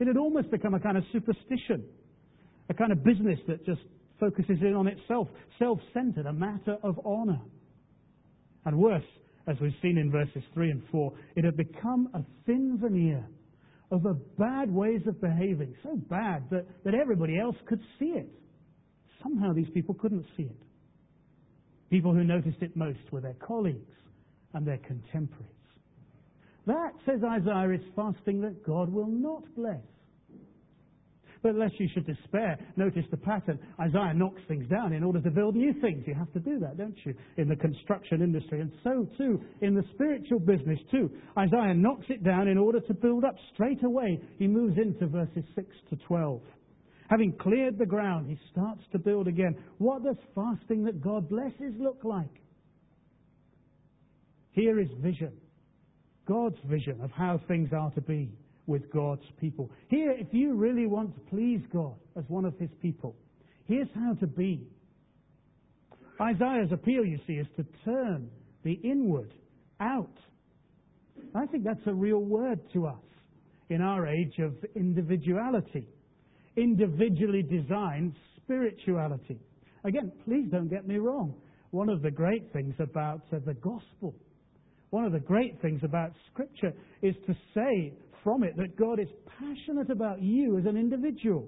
It 0.00 0.06
had 0.06 0.16
almost 0.16 0.50
become 0.50 0.72
a 0.72 0.80
kind 0.80 0.96
of 0.96 1.04
superstition, 1.12 1.84
a 2.70 2.74
kind 2.74 2.92
of 2.92 3.04
business 3.04 3.38
that 3.46 3.66
just 3.66 3.82
focuses 4.18 4.56
in 4.62 4.72
on 4.72 4.86
itself, 4.86 5.28
self 5.58 5.78
centered, 5.92 6.24
a 6.24 6.32
matter 6.32 6.78
of 6.82 6.98
honor. 7.04 7.42
And 8.64 8.78
worse, 8.78 9.04
as 9.46 9.56
we've 9.60 9.76
seen 9.82 9.98
in 9.98 10.10
verses 10.10 10.42
3 10.54 10.70
and 10.70 10.82
4, 10.90 11.12
it 11.36 11.44
had 11.44 11.58
become 11.58 12.08
a 12.14 12.22
thin 12.46 12.78
veneer 12.80 13.22
of 13.94 14.06
a 14.06 14.14
bad 14.14 14.74
ways 14.74 15.02
of 15.06 15.20
behaving, 15.20 15.72
so 15.84 15.96
bad 16.10 16.42
that, 16.50 16.66
that 16.84 16.94
everybody 16.94 17.38
else 17.38 17.54
could 17.66 17.80
see 17.98 18.06
it. 18.06 18.28
Somehow 19.22 19.52
these 19.52 19.70
people 19.72 19.94
couldn't 19.94 20.26
see 20.36 20.42
it. 20.44 20.62
People 21.90 22.12
who 22.12 22.24
noticed 22.24 22.60
it 22.60 22.74
most 22.76 22.98
were 23.12 23.20
their 23.20 23.34
colleagues 23.34 23.94
and 24.52 24.66
their 24.66 24.78
contemporaries. 24.78 25.48
That, 26.66 26.90
says 27.06 27.20
Isaiah, 27.22 27.70
is 27.70 27.82
fasting 27.94 28.40
that 28.40 28.66
God 28.66 28.92
will 28.92 29.06
not 29.06 29.42
bless. 29.54 29.82
But 31.44 31.56
lest 31.56 31.78
you 31.78 31.88
should 31.92 32.06
despair, 32.06 32.58
notice 32.76 33.04
the 33.10 33.18
pattern. 33.18 33.58
Isaiah 33.78 34.14
knocks 34.14 34.40
things 34.48 34.66
down 34.70 34.94
in 34.94 35.04
order 35.04 35.20
to 35.20 35.30
build 35.30 35.54
new 35.54 35.74
things. 35.82 36.02
You 36.06 36.14
have 36.14 36.32
to 36.32 36.40
do 36.40 36.58
that, 36.60 36.78
don't 36.78 36.96
you? 37.04 37.12
In 37.36 37.50
the 37.50 37.56
construction 37.56 38.22
industry. 38.22 38.62
And 38.62 38.72
so 38.82 39.06
too, 39.18 39.38
in 39.60 39.74
the 39.74 39.84
spiritual 39.92 40.38
business 40.40 40.78
too. 40.90 41.10
Isaiah 41.38 41.74
knocks 41.74 42.06
it 42.08 42.24
down 42.24 42.48
in 42.48 42.56
order 42.56 42.80
to 42.80 42.94
build 42.94 43.24
up. 43.24 43.34
Straight 43.52 43.84
away, 43.84 44.18
he 44.38 44.46
moves 44.46 44.78
into 44.78 45.06
verses 45.06 45.44
6 45.54 45.68
to 45.90 45.96
12. 46.08 46.40
Having 47.10 47.36
cleared 47.38 47.76
the 47.76 47.84
ground, 47.84 48.26
he 48.26 48.38
starts 48.50 48.80
to 48.92 48.98
build 48.98 49.28
again. 49.28 49.54
What 49.76 50.02
does 50.02 50.16
fasting 50.34 50.82
that 50.84 51.02
God 51.02 51.28
blesses 51.28 51.74
look 51.78 51.98
like? 52.04 52.40
Here 54.52 54.80
is 54.80 54.88
vision. 55.02 55.34
God's 56.26 56.56
vision 56.64 57.02
of 57.02 57.10
how 57.10 57.38
things 57.48 57.68
are 57.78 57.90
to 57.90 58.00
be 58.00 58.32
with 58.66 58.90
God's 58.90 59.24
people. 59.40 59.70
Here, 59.88 60.12
if 60.12 60.28
you 60.32 60.54
really 60.54 60.86
want 60.86 61.14
to 61.14 61.20
please 61.30 61.60
God 61.72 61.94
as 62.16 62.24
one 62.28 62.44
of 62.44 62.58
His 62.58 62.70
people, 62.80 63.14
here's 63.66 63.88
how 63.94 64.14
to 64.20 64.26
be. 64.26 64.66
Isaiah's 66.20 66.72
appeal, 66.72 67.04
you 67.04 67.18
see, 67.26 67.34
is 67.34 67.46
to 67.56 67.64
turn 67.84 68.30
the 68.62 68.74
inward 68.84 69.34
out. 69.80 70.16
I 71.34 71.46
think 71.46 71.64
that's 71.64 71.86
a 71.86 71.94
real 71.94 72.20
word 72.20 72.60
to 72.72 72.86
us 72.86 73.02
in 73.68 73.80
our 73.80 74.06
age 74.06 74.38
of 74.38 74.54
individuality. 74.74 75.88
individually 76.56 77.42
designed 77.42 78.14
spirituality. 78.36 79.38
Again, 79.84 80.12
please 80.24 80.46
don't 80.50 80.68
get 80.68 80.86
me 80.86 80.96
wrong. 80.98 81.34
One 81.70 81.88
of 81.88 82.02
the 82.02 82.10
great 82.10 82.52
things 82.52 82.74
about 82.78 83.22
uh, 83.32 83.38
the 83.44 83.54
gospel, 83.54 84.14
one 84.90 85.04
of 85.04 85.12
the 85.12 85.20
great 85.20 85.60
things 85.60 85.80
about 85.82 86.12
Scripture 86.30 86.72
is 87.02 87.14
to 87.26 87.34
say 87.54 87.92
from 88.24 88.42
it 88.42 88.56
that 88.56 88.76
God 88.76 88.98
is 88.98 89.08
passionate 89.38 89.90
about 89.90 90.20
you 90.20 90.58
as 90.58 90.64
an 90.64 90.76
individual. 90.76 91.46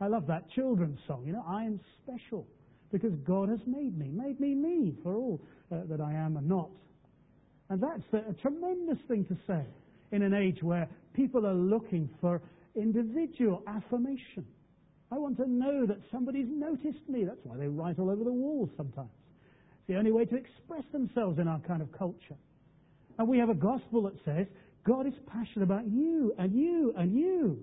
I 0.00 0.08
love 0.08 0.26
that 0.26 0.50
children's 0.50 0.98
song. 1.06 1.24
You 1.26 1.34
know, 1.34 1.44
I 1.46 1.64
am 1.64 1.78
special 2.02 2.46
because 2.90 3.12
God 3.26 3.48
has 3.50 3.60
made 3.66 3.96
me, 3.96 4.08
made 4.08 4.40
me 4.40 4.54
me 4.54 4.94
for 5.02 5.14
all 5.14 5.40
uh, 5.70 5.80
that 5.88 6.00
I 6.00 6.12
am 6.12 6.36
and 6.36 6.48
not. 6.48 6.70
And 7.68 7.82
that's 7.82 8.02
a, 8.12 8.30
a 8.30 8.32
tremendous 8.34 8.98
thing 9.06 9.26
to 9.26 9.36
say 9.46 9.62
in 10.10 10.22
an 10.22 10.32
age 10.32 10.62
where 10.62 10.88
people 11.12 11.46
are 11.46 11.54
looking 11.54 12.08
for 12.20 12.40
individual 12.74 13.62
affirmation. 13.66 14.46
I 15.10 15.18
want 15.18 15.36
to 15.38 15.50
know 15.50 15.86
that 15.86 15.98
somebody's 16.10 16.48
noticed 16.48 17.06
me. 17.08 17.24
That's 17.24 17.40
why 17.44 17.56
they 17.56 17.68
write 17.68 17.98
all 17.98 18.10
over 18.10 18.24
the 18.24 18.32
walls 18.32 18.70
sometimes. 18.76 19.10
It's 19.72 19.88
the 19.88 19.96
only 19.96 20.12
way 20.12 20.24
to 20.26 20.36
express 20.36 20.84
themselves 20.92 21.38
in 21.38 21.48
our 21.48 21.60
kind 21.60 21.82
of 21.82 21.90
culture. 21.92 22.36
And 23.18 23.26
we 23.26 23.38
have 23.38 23.48
a 23.48 23.54
gospel 23.54 24.02
that 24.02 24.14
says 24.24 24.46
God 24.86 25.06
is 25.06 25.14
passionate 25.26 25.64
about 25.64 25.86
you 25.86 26.32
and 26.38 26.54
you 26.54 26.94
and 26.96 27.12
you. 27.14 27.58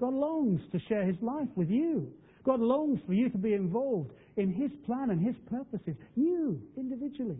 God 0.00 0.14
longs 0.14 0.60
to 0.72 0.78
share 0.88 1.04
his 1.04 1.20
life 1.20 1.48
with 1.56 1.68
you. 1.68 2.10
God 2.44 2.60
longs 2.60 3.00
for 3.06 3.12
you 3.12 3.28
to 3.28 3.38
be 3.38 3.52
involved 3.52 4.12
in 4.36 4.52
his 4.52 4.70
plan 4.86 5.10
and 5.10 5.24
his 5.24 5.36
purposes, 5.50 5.94
you 6.14 6.60
individually. 6.76 7.38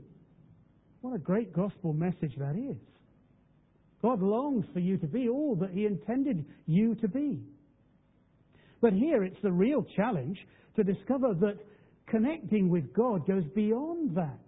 What 1.01 1.15
a 1.15 1.19
great 1.19 1.55
gospel 1.55 1.95
message 1.95 2.35
that 2.37 2.57
is. 2.57 2.77
God 4.03 4.21
longs 4.21 4.67
for 4.73 4.81
you 4.81 4.99
to 4.99 5.07
be 5.07 5.29
all 5.29 5.57
that 5.57 5.71
he 5.71 5.87
intended 5.87 6.45
you 6.67 6.95
to 6.97 7.09
be. 7.09 7.41
But 8.81 8.93
here 8.93 9.25
it's 9.25 9.41
the 9.43 9.53
real 9.53 9.85
challenge 9.97 10.39
to 10.77 10.85
discover 10.85 11.35
that 11.35 11.59
connecting 12.07 12.71
with 12.71 12.93
God 12.93 13.27
goes 13.27 13.45
beyond 13.55 14.17
that. 14.17 14.39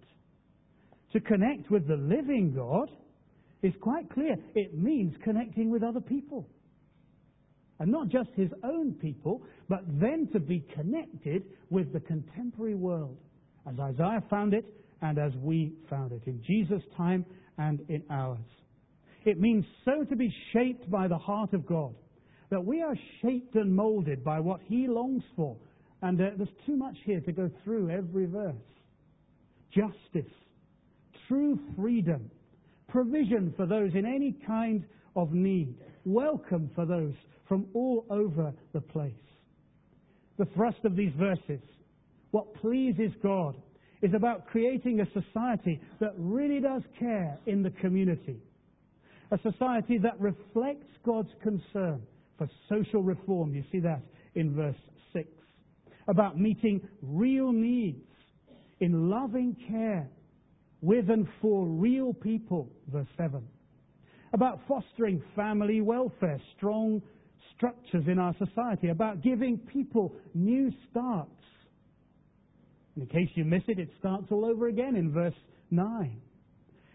To 1.13 1.19
connect 1.19 1.69
with 1.69 1.87
the 1.87 1.95
living 1.95 2.53
God 2.55 2.89
is 3.63 3.73
quite 3.81 4.09
clear. 4.11 4.35
It 4.53 4.77
means 4.77 5.13
connecting 5.23 5.71
with 5.71 5.81
other 5.81 6.01
people. 6.01 6.47
And 7.79 7.91
not 7.91 8.09
just 8.09 8.29
his 8.35 8.49
own 8.63 8.93
people, 8.93 9.41
but 9.67 9.81
then 9.99 10.29
to 10.33 10.39
be 10.39 10.63
connected 10.75 11.43
with 11.69 11.91
the 11.91 11.99
contemporary 12.01 12.75
world, 12.75 13.17
as 13.67 13.79
Isaiah 13.79 14.23
found 14.29 14.53
it 14.53 14.65
and 15.01 15.17
as 15.17 15.33
we 15.41 15.73
found 15.89 16.11
it 16.11 16.21
in 16.27 16.41
Jesus' 16.45 16.83
time 16.95 17.25
and 17.57 17.79
in 17.89 18.03
ours. 18.09 18.37
It 19.25 19.39
means 19.39 19.65
so 19.85 20.03
to 20.03 20.15
be 20.15 20.33
shaped 20.51 20.89
by 20.91 21.07
the 21.07 21.17
heart 21.17 21.53
of 21.53 21.65
God, 21.65 21.95
that 22.49 22.63
we 22.63 22.81
are 22.81 22.95
shaped 23.21 23.55
and 23.55 23.75
molded 23.75 24.23
by 24.23 24.39
what 24.39 24.59
he 24.67 24.87
longs 24.87 25.23
for. 25.35 25.55
And 26.01 26.19
uh, 26.19 26.25
there's 26.37 26.49
too 26.65 26.75
much 26.75 26.95
here 27.05 27.21
to 27.21 27.31
go 27.31 27.49
through 27.63 27.89
every 27.89 28.25
verse. 28.25 28.53
Justice, 29.73 30.31
true 31.27 31.57
freedom, 31.75 32.29
provision 32.87 33.53
for 33.55 33.65
those 33.65 33.93
in 33.95 34.05
any 34.05 34.35
kind 34.45 34.85
of 35.15 35.31
need, 35.31 35.75
welcome 36.05 36.69
for 36.75 36.85
those 36.85 37.13
from 37.47 37.67
all 37.73 38.05
over 38.09 38.53
the 38.73 38.81
place. 38.81 39.13
The 40.37 40.45
thrust 40.55 40.83
of 40.83 40.95
these 40.95 41.13
verses, 41.17 41.61
what 42.31 42.53
pleases 42.55 43.11
God, 43.21 43.55
is 44.01 44.13
about 44.13 44.47
creating 44.47 44.99
a 44.99 45.05
society 45.13 45.79
that 45.99 46.13
really 46.17 46.59
does 46.59 46.81
care 46.99 47.37
in 47.45 47.63
the 47.63 47.69
community. 47.69 48.41
A 49.31 49.39
society 49.39 49.97
that 49.99 50.19
reflects 50.19 50.87
God's 51.05 51.31
concern 51.41 52.01
for 52.37 52.49
social 52.67 53.01
reform. 53.01 53.53
You 53.53 53.63
see 53.71 53.79
that 53.79 54.01
in 54.35 54.55
verse 54.55 54.75
6. 55.13 55.27
About 56.07 56.39
meeting 56.39 56.81
real 57.01 57.51
needs 57.51 58.05
in 58.79 59.09
loving 59.09 59.55
care 59.69 60.09
with 60.83 61.09
and 61.09 61.27
for 61.41 61.65
real 61.65 62.13
people, 62.13 62.69
verse 62.91 63.07
7. 63.15 63.41
About 64.33 64.59
fostering 64.67 65.23
family 65.33 65.79
welfare, 65.79 66.41
strong 66.57 67.01
structures 67.55 68.03
in 68.07 68.19
our 68.19 68.35
society, 68.37 68.89
about 68.89 69.21
giving 69.21 69.57
people 69.57 70.13
new 70.33 70.71
starts. 70.91 71.31
In 72.97 73.07
case 73.07 73.29
you 73.35 73.45
miss 73.45 73.63
it, 73.67 73.79
it 73.79 73.89
starts 73.97 74.25
all 74.29 74.45
over 74.45 74.67
again 74.67 74.95
in 74.97 75.11
verse 75.11 75.33
9. 75.71 76.21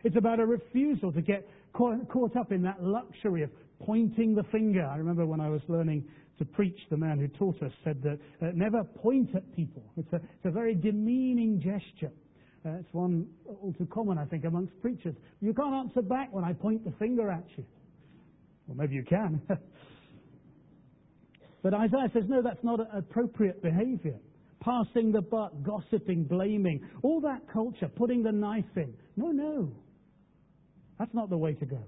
It's 0.04 0.16
about 0.16 0.38
a 0.38 0.46
refusal 0.46 1.10
to 1.12 1.22
get 1.22 1.48
caught 1.72 2.36
up 2.36 2.52
in 2.52 2.62
that 2.62 2.82
luxury 2.82 3.42
of 3.42 3.50
pointing 3.80 4.34
the 4.34 4.44
finger. 4.52 4.84
I 4.84 4.96
remember 4.96 5.24
when 5.24 5.40
I 5.40 5.48
was 5.48 5.62
learning 5.66 6.04
to 6.38 6.44
preach, 6.44 6.78
the 6.90 6.96
man 6.96 7.18
who 7.18 7.28
taught 7.28 7.62
us 7.62 7.72
said 7.84 8.02
that 8.02 8.18
uh, 8.46 8.52
never 8.54 8.84
point 8.84 9.34
at 9.34 9.56
people. 9.56 9.82
It's 9.96 10.12
a, 10.12 10.16
it's 10.16 10.44
a 10.44 10.50
very 10.50 10.74
demeaning 10.74 11.58
gesture. 11.60 12.12
Uh, 12.66 12.70
it's 12.80 12.92
one 12.92 13.26
all 13.46 13.74
too 13.78 13.86
common, 13.86 14.18
I 14.18 14.24
think, 14.24 14.44
amongst 14.44 14.78
preachers. 14.80 15.14
You 15.40 15.54
can't 15.54 15.74
answer 15.74 16.02
back 16.02 16.32
when 16.32 16.44
I 16.44 16.52
point 16.52 16.84
the 16.84 16.92
finger 16.98 17.30
at 17.30 17.44
you. 17.56 17.64
Well, 18.66 18.76
maybe 18.76 18.94
you 18.94 19.04
can. 19.04 19.40
But 21.62 21.74
Isaiah 21.74 22.10
says, 22.12 22.24
no, 22.28 22.42
that's 22.42 22.62
not 22.62 22.80
appropriate 22.94 23.62
behavior. 23.62 24.18
Passing 24.60 25.12
the 25.12 25.20
buck, 25.20 25.52
gossiping, 25.62 26.24
blaming, 26.24 26.80
all 27.02 27.20
that 27.22 27.42
culture, 27.52 27.88
putting 27.88 28.22
the 28.22 28.32
knife 28.32 28.64
in. 28.76 28.94
No, 29.16 29.28
no. 29.28 29.72
That's 30.98 31.12
not 31.14 31.30
the 31.30 31.36
way 31.36 31.54
to 31.54 31.66
go. 31.66 31.82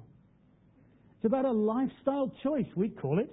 It's 1.16 1.24
about 1.24 1.44
a 1.44 1.52
lifestyle 1.52 2.32
choice, 2.42 2.66
we 2.76 2.88
call 2.88 3.18
it. 3.18 3.30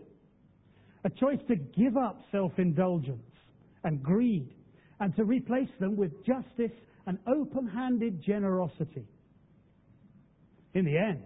A 1.05 1.09
choice 1.09 1.39
to 1.47 1.55
give 1.55 1.95
up 1.97 2.19
self-indulgence 2.31 3.21
and 3.83 4.01
greed 4.01 4.53
and 4.99 5.15
to 5.15 5.23
replace 5.23 5.69
them 5.79 5.95
with 5.95 6.11
justice 6.25 6.75
and 7.07 7.17
open-handed 7.25 8.21
generosity. 8.21 9.07
In 10.73 10.85
the 10.85 10.97
end, 10.97 11.23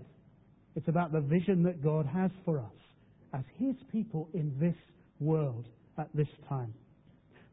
it's 0.75 0.87
about 0.87 1.11
the 1.11 1.19
vision 1.19 1.63
that 1.63 1.83
God 1.83 2.05
has 2.05 2.31
for 2.45 2.59
us 2.59 2.71
as 3.33 3.43
His 3.57 3.75
people 3.91 4.29
in 4.33 4.55
this 4.59 4.75
world 5.19 5.65
at 5.97 6.07
this 6.13 6.27
time. 6.47 6.73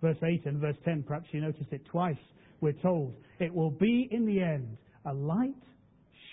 Verse 0.01 0.19
8 0.23 0.45
and 0.45 0.61
verse 0.61 0.77
10, 0.85 1.03
perhaps 1.03 1.27
you 1.33 1.41
noticed 1.41 1.73
it 1.73 1.85
twice. 1.91 2.19
We're 2.61 2.73
told 2.75 3.15
it 3.41 3.53
will 3.53 3.71
be 3.71 4.09
in 4.13 4.27
the 4.27 4.41
end 4.41 4.77
a 5.07 5.13
light 5.13 5.55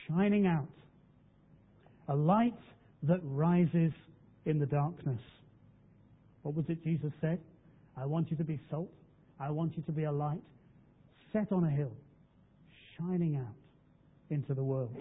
shining 0.08 0.46
out, 0.46 0.68
a 2.10 2.16
light 2.16 2.60
that 3.04 3.20
rises 3.24 3.94
in 4.46 4.60
the 4.60 4.66
darkness. 4.66 5.22
What 6.44 6.56
was 6.56 6.66
it 6.68 6.84
Jesus 6.84 7.12
said? 7.22 7.40
I 7.98 8.06
want 8.06 8.30
you 8.30 8.38
to 8.38 8.44
be 8.44 8.60
salt. 8.70 8.92
I 9.40 9.50
want 9.50 9.78
you 9.78 9.84
to 9.84 9.92
be 9.92 10.04
a 10.04 10.12
light 10.12 10.44
set 11.36 11.52
on 11.52 11.66
a 11.66 11.70
hill, 11.70 11.92
shining 12.98 13.36
out 13.36 13.56
into 14.30 14.54
the 14.54 14.64
world. 14.64 14.96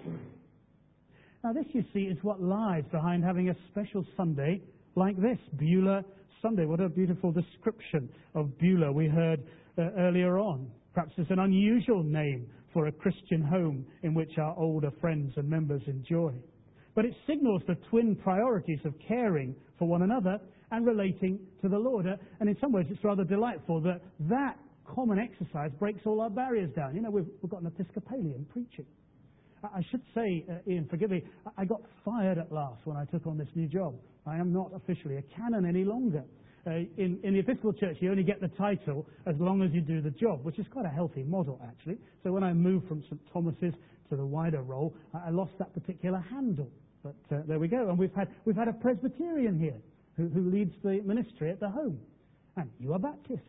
Now, 1.45 1.53
this, 1.53 1.67
you 1.73 1.85
see, 1.93 2.01
is 2.01 2.19
what 2.23 2.43
lies 2.43 2.83
behind 2.91 3.23
having 3.23 3.51
a 3.51 3.55
special 3.71 4.05
Sunday 4.17 4.61
like 4.97 5.17
this, 5.17 5.39
Beulah 5.59 6.03
Sunday. 6.43 6.65
What 6.65 6.81
a 6.81 6.89
beautiful 6.89 7.31
description 7.31 8.09
of 8.35 8.59
Beulah 8.59 8.91
we 8.91 9.07
heard 9.07 9.45
uh, 9.79 9.83
earlier 9.97 10.39
on. 10.39 10.69
Perhaps 10.93 11.13
it's 11.19 11.31
an 11.31 11.39
unusual 11.39 12.03
name 12.03 12.49
for 12.73 12.89
a 12.89 12.93
Christian 12.93 13.41
home 13.41 13.87
in 14.03 14.13
which 14.15 14.37
our 14.39 14.59
older 14.59 14.91
friends 15.01 15.33
and 15.37 15.49
members 15.49 15.83
enjoy. 15.87 16.33
But 16.97 17.05
it 17.05 17.15
signals 17.29 17.63
the 17.69 17.77
twin 17.91 18.17
priorities 18.17 18.81
of 18.85 18.95
caring 19.07 19.55
for 19.79 19.87
one 19.87 20.03
another 20.03 20.41
and 20.73 20.85
relating 20.85 21.39
to 21.63 21.69
the 21.69 21.79
Lord. 21.79 22.07
Uh, 22.09 22.17
and 22.41 22.49
in 22.49 22.57
some 22.61 22.73
ways, 22.73 22.87
it's 22.91 23.05
rather 23.05 23.25
delightful 23.25 23.81
that 23.83 24.01
that 24.29 24.57
common 24.87 25.19
exercise 25.19 25.71
breaks 25.79 26.03
all 26.07 26.21
our 26.21 26.31
barriers 26.31 26.71
down. 26.75 26.95
You 26.95 27.03
know, 27.03 27.11
we've, 27.11 27.27
we've 27.43 27.51
got 27.51 27.61
an 27.63 27.67
Episcopalian 27.67 28.47
preaching. 28.53 28.87
I 29.63 29.83
should 29.91 30.03
say, 30.15 30.45
uh, 30.51 30.71
Ian, 30.71 30.87
forgive 30.91 31.11
me, 31.11 31.25
I 31.57 31.65
got 31.65 31.81
fired 32.05 32.39
at 32.39 32.53
last 32.53 32.85
when 32.85 32.97
I 32.97 33.05
took 33.07 33.27
on 33.27 33.39
this 33.39 33.49
new 33.55 33.67
job. 33.67 33.95
I 34.27 34.37
am 34.37 34.53
not 34.53 34.73
officially 34.75 35.17
a 35.17 35.23
canon 35.23 35.65
any 35.65 35.85
longer. 35.85 36.25
Uh, 36.67 36.71
in, 36.97 37.19
in, 37.23 37.35
the 37.35 37.41
Episcopal 37.41 37.73
Church, 37.75 37.99
you 38.01 38.11
only 38.11 38.23
get 38.23 38.41
the 38.41 38.49
title 38.49 39.07
as 39.27 39.35
long 39.39 39.63
as 39.63 39.71
you 39.73 39.81
do 39.81 40.01
the 40.01 40.11
job, 40.11 40.45
which 40.45 40.59
is 40.59 40.67
quite 40.71 40.87
a 40.87 40.91
healthy 40.91 41.23
model, 41.23 41.61
actually. 41.67 41.99
So 42.23 42.33
when 42.33 42.43
I 42.43 42.53
moved 42.53 42.89
from 42.89 43.03
St. 43.03 43.21
Thomas's 43.33 43.75
to 44.11 44.17
the 44.17 44.25
wider 44.25 44.63
role, 44.63 44.95
I, 45.13 45.29
I 45.29 45.31
lost 45.31 45.53
that 45.59 45.73
particular 45.75 46.19
handle. 46.31 46.71
But 47.03 47.37
uh, 47.37 47.41
there 47.47 47.59
we 47.59 47.69
go. 47.69 47.91
And 47.91 47.99
we've 47.99 48.15
had, 48.15 48.29
we've 48.47 48.57
had 48.57 48.69
a 48.69 48.73
Presbyterian 48.73 49.59
here 49.59 49.77
who, 50.17 50.29
who 50.29 50.51
leads 50.51 50.73
the 50.83 51.03
ministry 51.05 51.51
at 51.51 51.61
the 51.61 51.69
home. 51.69 51.99
And 52.57 52.71
you 52.79 52.95
are 52.95 52.99
Baptists. 52.99 53.41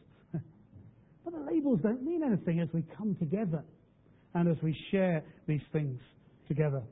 But 1.25 1.33
the 1.33 1.51
labels 1.51 1.79
don't 1.81 2.03
mean 2.03 2.23
anything 2.23 2.59
as 2.61 2.69
we 2.71 2.83
come 2.95 3.15
together 3.15 3.63
and 4.35 4.47
as 4.47 4.57
we 4.61 4.77
share 4.91 5.23
these 5.47 5.61
things 5.73 5.99
together. 6.47 6.83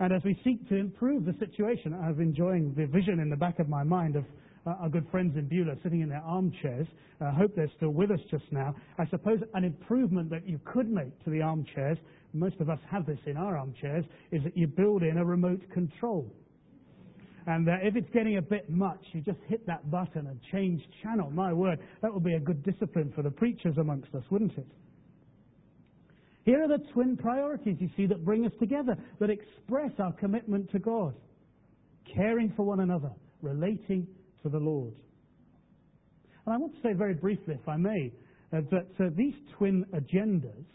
And 0.00 0.12
as 0.12 0.22
we 0.24 0.38
seek 0.44 0.68
to 0.68 0.76
improve 0.76 1.24
the 1.24 1.34
situation, 1.38 1.94
I'm 1.94 2.20
enjoying 2.20 2.74
the 2.76 2.86
vision 2.86 3.20
in 3.20 3.30
the 3.30 3.36
back 3.36 3.58
of 3.60 3.68
my 3.68 3.84
mind 3.84 4.16
of 4.16 4.24
uh, 4.66 4.70
our 4.80 4.88
good 4.88 5.06
friends 5.10 5.36
in 5.36 5.48
Beulah 5.48 5.76
sitting 5.82 6.00
in 6.00 6.08
their 6.08 6.22
armchairs. 6.22 6.86
I 7.20 7.26
uh, 7.26 7.32
hope 7.32 7.54
they're 7.56 7.70
still 7.76 7.90
with 7.90 8.10
us 8.10 8.20
just 8.30 8.44
now. 8.50 8.74
I 8.98 9.06
suppose 9.08 9.38
an 9.54 9.64
improvement 9.64 10.30
that 10.30 10.46
you 10.46 10.60
could 10.64 10.90
make 10.90 11.24
to 11.24 11.30
the 11.30 11.42
armchairs, 11.42 11.98
most 12.32 12.56
of 12.60 12.68
us 12.68 12.78
have 12.90 13.06
this 13.06 13.18
in 13.26 13.36
our 13.36 13.56
armchairs, 13.56 14.04
is 14.30 14.42
that 14.44 14.56
you 14.56 14.66
build 14.66 15.02
in 15.02 15.18
a 15.18 15.24
remote 15.24 15.62
control. 15.72 16.30
And 17.48 17.66
uh, 17.66 17.72
if 17.80 17.96
it's 17.96 18.10
getting 18.10 18.36
a 18.36 18.42
bit 18.42 18.68
much, 18.68 19.00
you 19.12 19.22
just 19.22 19.38
hit 19.48 19.66
that 19.66 19.90
button 19.90 20.26
and 20.26 20.38
change 20.52 20.82
channel. 21.02 21.30
My 21.30 21.50
word, 21.50 21.78
that 22.02 22.12
would 22.12 22.22
be 22.22 22.34
a 22.34 22.38
good 22.38 22.62
discipline 22.62 23.10
for 23.16 23.22
the 23.22 23.30
preachers 23.30 23.74
amongst 23.80 24.14
us, 24.14 24.22
wouldn't 24.30 24.52
it? 24.58 24.66
Here 26.44 26.62
are 26.62 26.68
the 26.68 26.84
twin 26.92 27.16
priorities, 27.16 27.78
you 27.80 27.88
see, 27.96 28.04
that 28.04 28.22
bring 28.22 28.44
us 28.44 28.52
together, 28.60 28.98
that 29.18 29.30
express 29.30 29.92
our 29.98 30.12
commitment 30.12 30.70
to 30.72 30.78
God 30.78 31.14
caring 32.14 32.52
for 32.54 32.66
one 32.66 32.80
another, 32.80 33.12
relating 33.40 34.06
to 34.42 34.50
the 34.50 34.58
Lord. 34.58 34.92
And 36.44 36.54
I 36.54 36.58
want 36.58 36.74
to 36.74 36.82
say 36.82 36.92
very 36.92 37.14
briefly, 37.14 37.54
if 37.54 37.66
I 37.66 37.78
may, 37.78 38.12
uh, 38.52 38.60
that 38.70 38.88
uh, 39.00 39.08
these 39.16 39.34
twin 39.56 39.86
agendas 39.94 40.66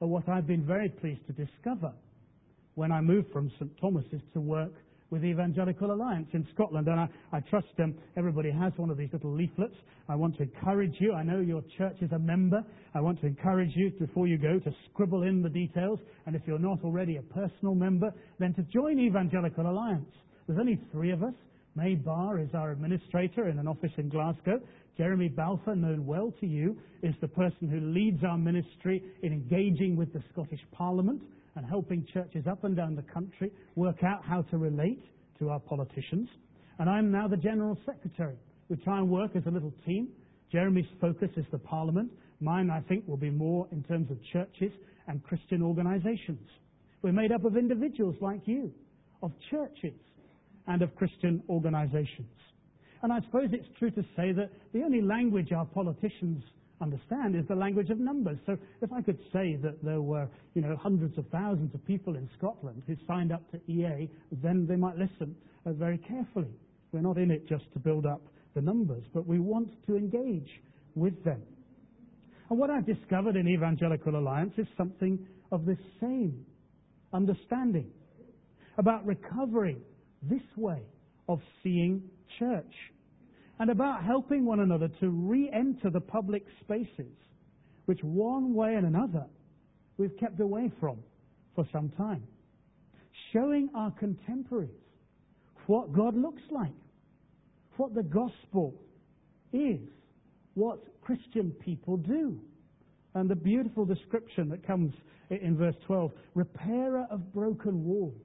are 0.00 0.08
what 0.08 0.26
I've 0.30 0.46
been 0.46 0.64
very 0.64 0.88
pleased 0.88 1.26
to 1.26 1.34
discover 1.34 1.92
when 2.74 2.90
I 2.90 3.02
moved 3.02 3.30
from 3.32 3.50
St. 3.58 3.70
Thomas's 3.78 4.22
to 4.32 4.40
work 4.40 4.72
with 5.12 5.20
the 5.20 5.28
Evangelical 5.28 5.92
Alliance 5.92 6.26
in 6.32 6.44
Scotland. 6.54 6.88
And 6.88 6.98
I, 6.98 7.08
I 7.32 7.40
trust 7.40 7.66
um, 7.80 7.94
everybody 8.16 8.50
has 8.50 8.72
one 8.76 8.88
of 8.88 8.96
these 8.96 9.10
little 9.12 9.30
leaflets. 9.30 9.74
I 10.08 10.16
want 10.16 10.38
to 10.38 10.44
encourage 10.44 10.94
you. 11.00 11.12
I 11.12 11.22
know 11.22 11.40
your 11.40 11.62
church 11.76 11.96
is 12.00 12.10
a 12.12 12.18
member. 12.18 12.64
I 12.94 13.00
want 13.02 13.20
to 13.20 13.26
encourage 13.26 13.72
you 13.76 13.90
before 14.00 14.26
you 14.26 14.38
go 14.38 14.58
to 14.58 14.74
scribble 14.90 15.24
in 15.24 15.42
the 15.42 15.50
details. 15.50 15.98
And 16.24 16.34
if 16.34 16.40
you're 16.46 16.58
not 16.58 16.82
already 16.82 17.18
a 17.18 17.22
personal 17.22 17.74
member, 17.74 18.10
then 18.38 18.54
to 18.54 18.62
join 18.62 18.98
Evangelical 18.98 19.70
Alliance. 19.70 20.08
There's 20.46 20.58
only 20.58 20.80
three 20.90 21.12
of 21.12 21.22
us. 21.22 21.34
May 21.76 21.94
Barr 21.94 22.38
is 22.38 22.48
our 22.54 22.72
administrator 22.72 23.48
in 23.50 23.58
an 23.58 23.68
office 23.68 23.92
in 23.98 24.08
Glasgow. 24.08 24.60
Jeremy 24.96 25.28
Balfour, 25.28 25.76
known 25.76 26.06
well 26.06 26.32
to 26.40 26.46
you, 26.46 26.76
is 27.02 27.14
the 27.20 27.28
person 27.28 27.68
who 27.68 27.80
leads 27.80 28.24
our 28.24 28.38
ministry 28.38 29.02
in 29.22 29.32
engaging 29.32 29.94
with 29.94 30.10
the 30.14 30.22
Scottish 30.32 30.60
Parliament 30.72 31.20
and 31.56 31.66
helping 31.66 32.06
churches 32.12 32.46
up 32.50 32.64
and 32.64 32.76
down 32.76 32.94
the 32.96 33.02
country 33.02 33.50
work 33.76 34.02
out 34.02 34.24
how 34.24 34.42
to 34.42 34.58
relate 34.58 35.02
to 35.38 35.50
our 35.50 35.60
politicians. 35.60 36.28
And 36.78 36.88
I'm 36.88 37.10
now 37.10 37.28
the 37.28 37.36
General 37.36 37.78
Secretary. 37.84 38.36
We 38.68 38.76
try 38.76 38.98
and 38.98 39.10
work 39.10 39.32
as 39.36 39.42
a 39.46 39.50
little 39.50 39.72
team. 39.86 40.08
Jeremy's 40.50 40.86
focus 41.00 41.30
is 41.36 41.44
the 41.50 41.58
Parliament. 41.58 42.10
Mine, 42.40 42.70
I 42.70 42.80
think, 42.80 43.06
will 43.06 43.16
be 43.16 43.30
more 43.30 43.68
in 43.70 43.82
terms 43.84 44.10
of 44.10 44.18
churches 44.32 44.72
and 45.06 45.22
Christian 45.22 45.62
organizations. 45.62 46.48
We're 47.02 47.12
made 47.12 47.32
up 47.32 47.44
of 47.44 47.56
individuals 47.56 48.16
like 48.20 48.40
you, 48.46 48.72
of 49.22 49.32
churches, 49.50 49.94
and 50.66 50.82
of 50.82 50.94
Christian 50.96 51.42
organizations. 51.48 52.28
And 53.02 53.12
I 53.12 53.20
suppose 53.22 53.48
it's 53.52 53.68
true 53.78 53.90
to 53.90 54.02
say 54.16 54.32
that 54.32 54.50
the 54.72 54.82
only 54.82 55.02
language 55.02 55.52
our 55.52 55.66
politicians 55.66 56.44
understand 56.82 57.36
is 57.36 57.46
the 57.48 57.54
language 57.54 57.90
of 57.90 57.98
numbers. 57.98 58.38
So 58.44 58.58
if 58.80 58.92
I 58.92 59.00
could 59.00 59.18
say 59.32 59.56
that 59.62 59.82
there 59.82 60.02
were, 60.02 60.28
you 60.54 60.62
know, 60.62 60.76
hundreds 60.76 61.16
of 61.16 61.26
thousands 61.28 61.74
of 61.74 61.84
people 61.86 62.16
in 62.16 62.28
Scotland 62.36 62.82
who 62.86 62.96
signed 63.06 63.32
up 63.32 63.42
to 63.52 63.60
EA, 63.70 64.10
then 64.42 64.66
they 64.68 64.76
might 64.76 64.96
listen 64.96 65.34
uh, 65.64 65.72
very 65.72 65.98
carefully. 65.98 66.54
We're 66.92 67.00
not 67.00 67.18
in 67.18 67.30
it 67.30 67.48
just 67.48 67.64
to 67.72 67.78
build 67.78 68.04
up 68.04 68.20
the 68.54 68.60
numbers, 68.60 69.04
but 69.14 69.26
we 69.26 69.38
want 69.38 69.70
to 69.86 69.96
engage 69.96 70.50
with 70.94 71.22
them. 71.24 71.42
And 72.50 72.58
what 72.58 72.68
I've 72.68 72.86
discovered 72.86 73.36
in 73.36 73.48
Evangelical 73.48 74.16
Alliance 74.16 74.52
is 74.58 74.66
something 74.76 75.18
of 75.52 75.64
the 75.64 75.76
same 76.00 76.44
understanding 77.12 77.90
about 78.78 79.06
recovering 79.06 79.80
this 80.22 80.42
way 80.56 80.82
of 81.28 81.40
seeing 81.62 82.02
church 82.38 82.74
and 83.62 83.70
about 83.70 84.02
helping 84.02 84.44
one 84.44 84.58
another 84.58 84.88
to 84.98 85.08
re-enter 85.08 85.88
the 85.88 86.00
public 86.00 86.44
spaces 86.62 87.14
which 87.84 88.00
one 88.02 88.54
way 88.54 88.74
and 88.74 88.84
another 88.84 89.24
we've 89.98 90.18
kept 90.18 90.40
away 90.40 90.68
from 90.80 90.98
for 91.54 91.64
some 91.72 91.88
time. 91.90 92.24
Showing 93.32 93.70
our 93.72 93.92
contemporaries 93.92 94.70
what 95.68 95.92
God 95.92 96.16
looks 96.16 96.42
like, 96.50 96.74
what 97.76 97.94
the 97.94 98.02
gospel 98.02 98.74
is, 99.52 99.78
what 100.54 100.80
Christian 101.00 101.52
people 101.64 101.96
do. 101.98 102.40
And 103.14 103.30
the 103.30 103.36
beautiful 103.36 103.84
description 103.84 104.48
that 104.48 104.66
comes 104.66 104.92
in 105.30 105.56
verse 105.56 105.76
12 105.86 106.10
repairer 106.34 107.06
of 107.12 107.32
broken 107.32 107.84
walls 107.84 108.20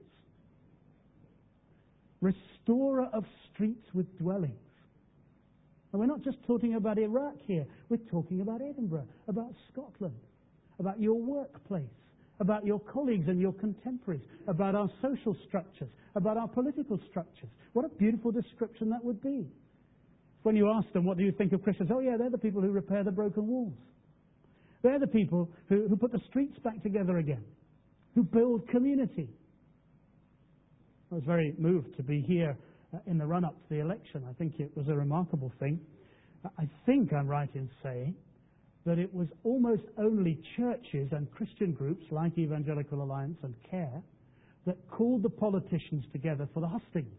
restorer 2.20 3.08
of 3.12 3.24
streets 3.52 3.86
with 3.94 4.18
dwellings. 4.18 4.67
And 5.92 6.00
we're 6.00 6.06
not 6.06 6.22
just 6.22 6.38
talking 6.46 6.74
about 6.74 6.98
Iraq 6.98 7.34
here, 7.46 7.64
we're 7.88 7.96
talking 8.10 8.40
about 8.40 8.60
Edinburgh, 8.60 9.06
about 9.26 9.52
Scotland, 9.72 10.18
about 10.78 11.00
your 11.00 11.14
workplace, 11.14 11.84
about 12.40 12.66
your 12.66 12.78
colleagues 12.80 13.28
and 13.28 13.40
your 13.40 13.52
contemporaries, 13.54 14.22
about 14.46 14.74
our 14.74 14.88
social 15.00 15.36
structures, 15.46 15.88
about 16.14 16.36
our 16.36 16.48
political 16.48 17.00
structures. 17.08 17.48
What 17.72 17.84
a 17.84 17.88
beautiful 17.88 18.30
description 18.30 18.90
that 18.90 19.02
would 19.02 19.22
be. 19.22 19.46
When 20.42 20.56
you 20.56 20.70
ask 20.70 20.92
them, 20.92 21.04
what 21.04 21.16
do 21.16 21.24
you 21.24 21.32
think 21.32 21.52
of 21.52 21.62
Christians? 21.62 21.90
Oh, 21.92 22.00
yeah, 22.00 22.16
they're 22.16 22.30
the 22.30 22.38
people 22.38 22.60
who 22.60 22.70
repair 22.70 23.02
the 23.02 23.10
broken 23.10 23.46
walls. 23.46 23.72
They're 24.82 25.00
the 25.00 25.08
people 25.08 25.50
who, 25.68 25.88
who 25.88 25.96
put 25.96 26.12
the 26.12 26.20
streets 26.28 26.58
back 26.60 26.82
together 26.82 27.18
again, 27.18 27.44
who 28.14 28.22
build 28.22 28.68
community, 28.68 29.28
I 31.10 31.14
was 31.14 31.24
very 31.24 31.54
moved 31.58 31.96
to 31.96 32.02
be 32.02 32.20
here 32.20 32.56
in 33.06 33.18
the 33.18 33.26
run 33.26 33.44
up 33.44 33.54
to 33.54 33.74
the 33.74 33.80
election. 33.80 34.24
I 34.28 34.32
think 34.34 34.58
it 34.58 34.70
was 34.76 34.88
a 34.88 34.94
remarkable 34.94 35.52
thing. 35.58 35.80
I 36.58 36.68
think 36.86 37.12
I'm 37.12 37.26
right 37.26 37.50
in 37.54 37.68
saying 37.82 38.14
that 38.86 38.98
it 38.98 39.12
was 39.12 39.28
almost 39.44 39.82
only 39.98 40.40
churches 40.56 41.08
and 41.12 41.30
Christian 41.32 41.72
groups 41.72 42.04
like 42.10 42.38
Evangelical 42.38 43.02
Alliance 43.02 43.38
and 43.42 43.54
CARE 43.70 44.02
that 44.66 44.76
called 44.90 45.22
the 45.22 45.30
politicians 45.30 46.04
together 46.12 46.48
for 46.54 46.60
the 46.60 46.68
hustings. 46.68 47.18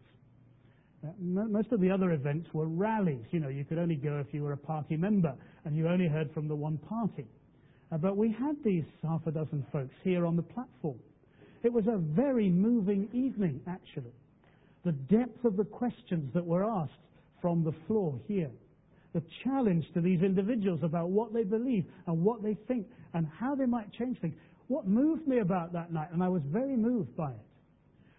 Uh, 1.04 1.08
most 1.18 1.72
of 1.72 1.80
the 1.80 1.90
other 1.90 2.12
events 2.12 2.48
were 2.52 2.66
rallies. 2.66 3.24
You 3.30 3.40
know, 3.40 3.48
you 3.48 3.64
could 3.64 3.78
only 3.78 3.94
go 3.94 4.18
if 4.18 4.34
you 4.34 4.42
were 4.42 4.52
a 4.52 4.56
party 4.56 4.96
member 4.96 5.34
and 5.64 5.76
you 5.76 5.88
only 5.88 6.08
heard 6.08 6.30
from 6.32 6.48
the 6.48 6.56
one 6.56 6.78
party. 6.78 7.26
Uh, 7.92 7.98
but 7.98 8.16
we 8.16 8.30
had 8.30 8.56
these 8.64 8.84
half 9.02 9.26
a 9.26 9.30
dozen 9.30 9.64
folks 9.72 9.94
here 10.02 10.26
on 10.26 10.36
the 10.36 10.42
platform 10.42 10.98
it 11.62 11.72
was 11.72 11.86
a 11.86 11.98
very 11.98 12.48
moving 12.48 13.08
evening, 13.12 13.60
actually. 13.66 14.12
The 14.84 14.92
depth 14.92 15.44
of 15.44 15.56
the 15.56 15.64
questions 15.64 16.32
that 16.34 16.44
were 16.44 16.64
asked 16.64 16.92
from 17.40 17.64
the 17.64 17.74
floor 17.86 18.18
here. 18.26 18.50
The 19.12 19.22
challenge 19.44 19.84
to 19.94 20.00
these 20.00 20.22
individuals 20.22 20.80
about 20.82 21.10
what 21.10 21.32
they 21.32 21.42
believe 21.42 21.84
and 22.06 22.22
what 22.22 22.42
they 22.42 22.56
think 22.68 22.86
and 23.12 23.26
how 23.26 23.54
they 23.54 23.66
might 23.66 23.92
change 23.92 24.18
things. 24.20 24.34
What 24.68 24.86
moved 24.86 25.26
me 25.26 25.40
about 25.40 25.72
that 25.72 25.92
night, 25.92 26.12
and 26.12 26.22
I 26.22 26.28
was 26.28 26.42
very 26.46 26.76
moved 26.76 27.16
by 27.16 27.30
it, 27.30 27.40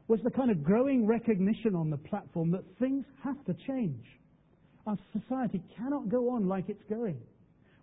was 0.07 0.19
the 0.23 0.31
kind 0.31 0.51
of 0.51 0.63
growing 0.63 1.07
recognition 1.07 1.75
on 1.75 1.89
the 1.89 1.97
platform 1.97 2.51
that 2.51 2.63
things 2.79 3.05
have 3.23 3.43
to 3.45 3.55
change. 3.65 4.03
Our 4.85 4.97
society 5.13 5.61
cannot 5.77 6.09
go 6.09 6.29
on 6.29 6.47
like 6.47 6.67
it's 6.67 6.83
going, 6.89 7.17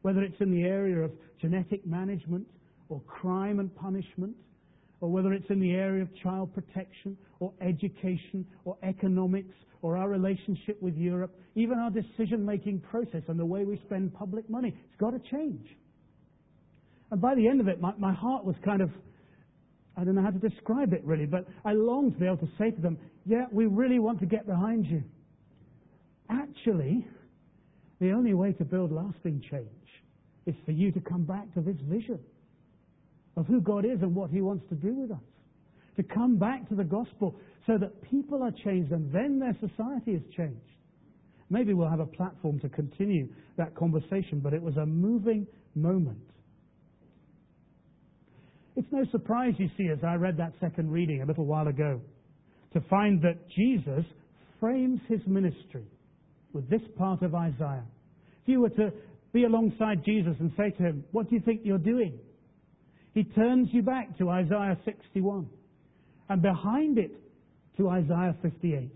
whether 0.03 0.23
it's 0.23 0.41
in 0.41 0.51
the 0.51 0.65
area 0.65 0.99
of 0.99 1.13
genetic 1.41 1.87
management 1.87 2.47
or 2.91 3.01
crime 3.03 3.61
and 3.61 3.75
punishment 3.75 4.37
or 5.01 5.11
whether 5.11 5.33
it's 5.33 5.49
in 5.51 5.61
the 5.61 5.73
area 5.73 6.03
of 6.03 6.09
child 6.23 6.53
protection 6.55 7.17
or 7.41 7.53
education 7.61 8.47
or 8.65 8.77
economics 8.83 9.55
or 9.83 9.97
our 9.97 10.09
relationship 10.09 10.81
with 10.83 10.97
Europe, 10.97 11.35
even 11.55 11.79
our 11.79 11.91
decision 11.91 12.45
making 12.45 12.81
process 12.81 13.23
and 13.29 13.39
the 13.39 13.47
way 13.47 13.65
we 13.65 13.81
spend 13.87 14.13
public 14.13 14.49
money. 14.51 14.69
It's 14.69 15.01
got 15.01 15.11
to 15.11 15.21
change. 15.31 15.67
And 17.11 17.21
by 17.21 17.35
the 17.35 17.47
end 17.47 17.61
of 17.61 17.69
it, 17.69 17.81
my, 17.81 17.93
my 17.99 18.13
heart 18.13 18.45
was 18.45 18.57
kind 18.65 18.83
of, 18.83 18.91
I 19.97 20.05
don't 20.05 20.15
know 20.15 20.23
how 20.23 20.31
to 20.31 20.49
describe 20.49 20.93
it 20.93 21.05
really, 21.05 21.27
but 21.27 21.47
I 21.65 21.73
longed 21.73 22.15
to 22.15 22.21
be 22.21 22.27
able 22.27 22.39
to 22.39 22.49
say 22.59 22.71
to 22.71 22.81
them, 22.81 22.99
yeah, 23.25 23.47
we 23.53 23.67
really 23.67 23.99
want 23.99 24.21
to 24.21 24.27
get 24.27 24.47
behind 24.47 24.87
you. 24.87 25.03
Actually, 26.29 27.07
the 28.01 28.11
only 28.11 28.35
way 28.35 28.53
to 28.53 28.65
build 28.65 28.93
lasting 28.93 29.43
change 29.51 29.69
is 30.47 30.55
for 30.65 30.73
you 30.73 30.91
to 30.93 31.01
come 31.01 31.25
back 31.25 31.53
to 31.55 31.61
this 31.61 31.77
vision 31.89 32.19
of 33.39 33.47
who 33.47 33.61
God 33.61 33.85
is 33.85 34.03
and 34.03 34.15
what 34.17 34.31
He 34.31 34.41
wants 34.41 34.65
to 34.69 34.75
do 34.75 34.93
with 34.95 35.13
us. 35.13 35.23
To 35.97 36.03
come 36.03 36.39
back 36.39 36.69
to 36.69 36.75
the 36.75 36.85
gospel 36.85 37.37
so 37.67 37.79
that 37.79 38.03
people 38.11 38.43
are 38.43 38.51
changed 38.65 38.91
and 38.91 39.13
then 39.13 39.39
their 39.39 39.57
society 39.61 40.13
is 40.13 40.23
changed. 40.37 40.61
Maybe 41.49 41.73
we'll 41.73 41.89
have 41.89 42.01
a 42.01 42.07
platform 42.07 42.59
to 42.61 42.69
continue 42.69 43.29
that 43.57 43.75
conversation, 43.77 44.41
but 44.43 44.53
it 44.53 44.61
was 44.61 44.77
a 44.77 44.85
moving 44.85 45.47
moment. 45.77 46.19
It's 48.77 48.89
no 48.91 49.05
surprise, 49.13 49.55
you 49.59 49.71
see, 49.77 49.89
as 49.89 49.99
I 50.05 50.15
read 50.15 50.37
that 50.39 50.53
second 50.61 50.91
reading 50.91 51.23
a 51.23 51.27
little 51.27 51.47
while 51.47 51.69
ago, 51.69 52.01
to 52.73 52.81
find 52.91 53.23
that 53.23 53.49
Jesus 53.57 54.05
frames 54.61 55.01
his 55.09 55.21
ministry 55.27 55.87
with 56.53 56.69
this 56.69 56.83
part 56.97 57.23
of 57.23 57.35
Isaiah. 57.35 57.85
If 58.43 58.49
you 58.49 58.61
were 58.61 58.71
to 58.71 58.93
be 59.33 59.45
alongside 59.45 60.05
Jesus 60.05 60.35
and 60.41 60.53
say 60.57 60.71
to 60.71 60.83
him, 60.83 61.05
What 61.13 61.29
do 61.31 61.37
you 61.37 61.43
think 61.43 61.61
you're 61.65 61.79
doing? 61.79 62.19
He 63.19 63.25
turns 63.25 63.67
you 63.73 63.83
back 63.83 64.17
to 64.19 64.31
Isaiah 64.31 64.79
61 64.85 65.49
and 66.29 66.41
behind 66.41 66.99
it 66.99 67.11
to 67.77 67.89
Isaiah 67.89 68.37
58. 68.43 68.93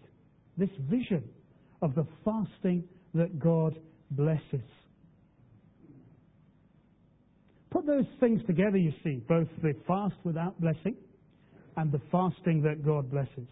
This 0.57 0.69
vision 0.89 1.25
of 1.83 1.97
the 1.97 2.07
fasting 2.25 2.85
that 3.15 3.41
God 3.41 3.75
blesses. 4.13 4.63
Put 7.73 7.85
those 7.85 8.05
things 8.21 8.41
together, 8.47 8.77
you 8.77 8.93
see, 9.03 9.21
both 9.29 9.49
the 9.61 9.75
fast 9.89 10.15
without 10.23 10.61
blessing 10.61 10.95
and 11.77 11.91
the 11.91 12.01
fasting 12.13 12.63
that 12.63 12.87
God 12.87 13.11
blesses. 13.11 13.49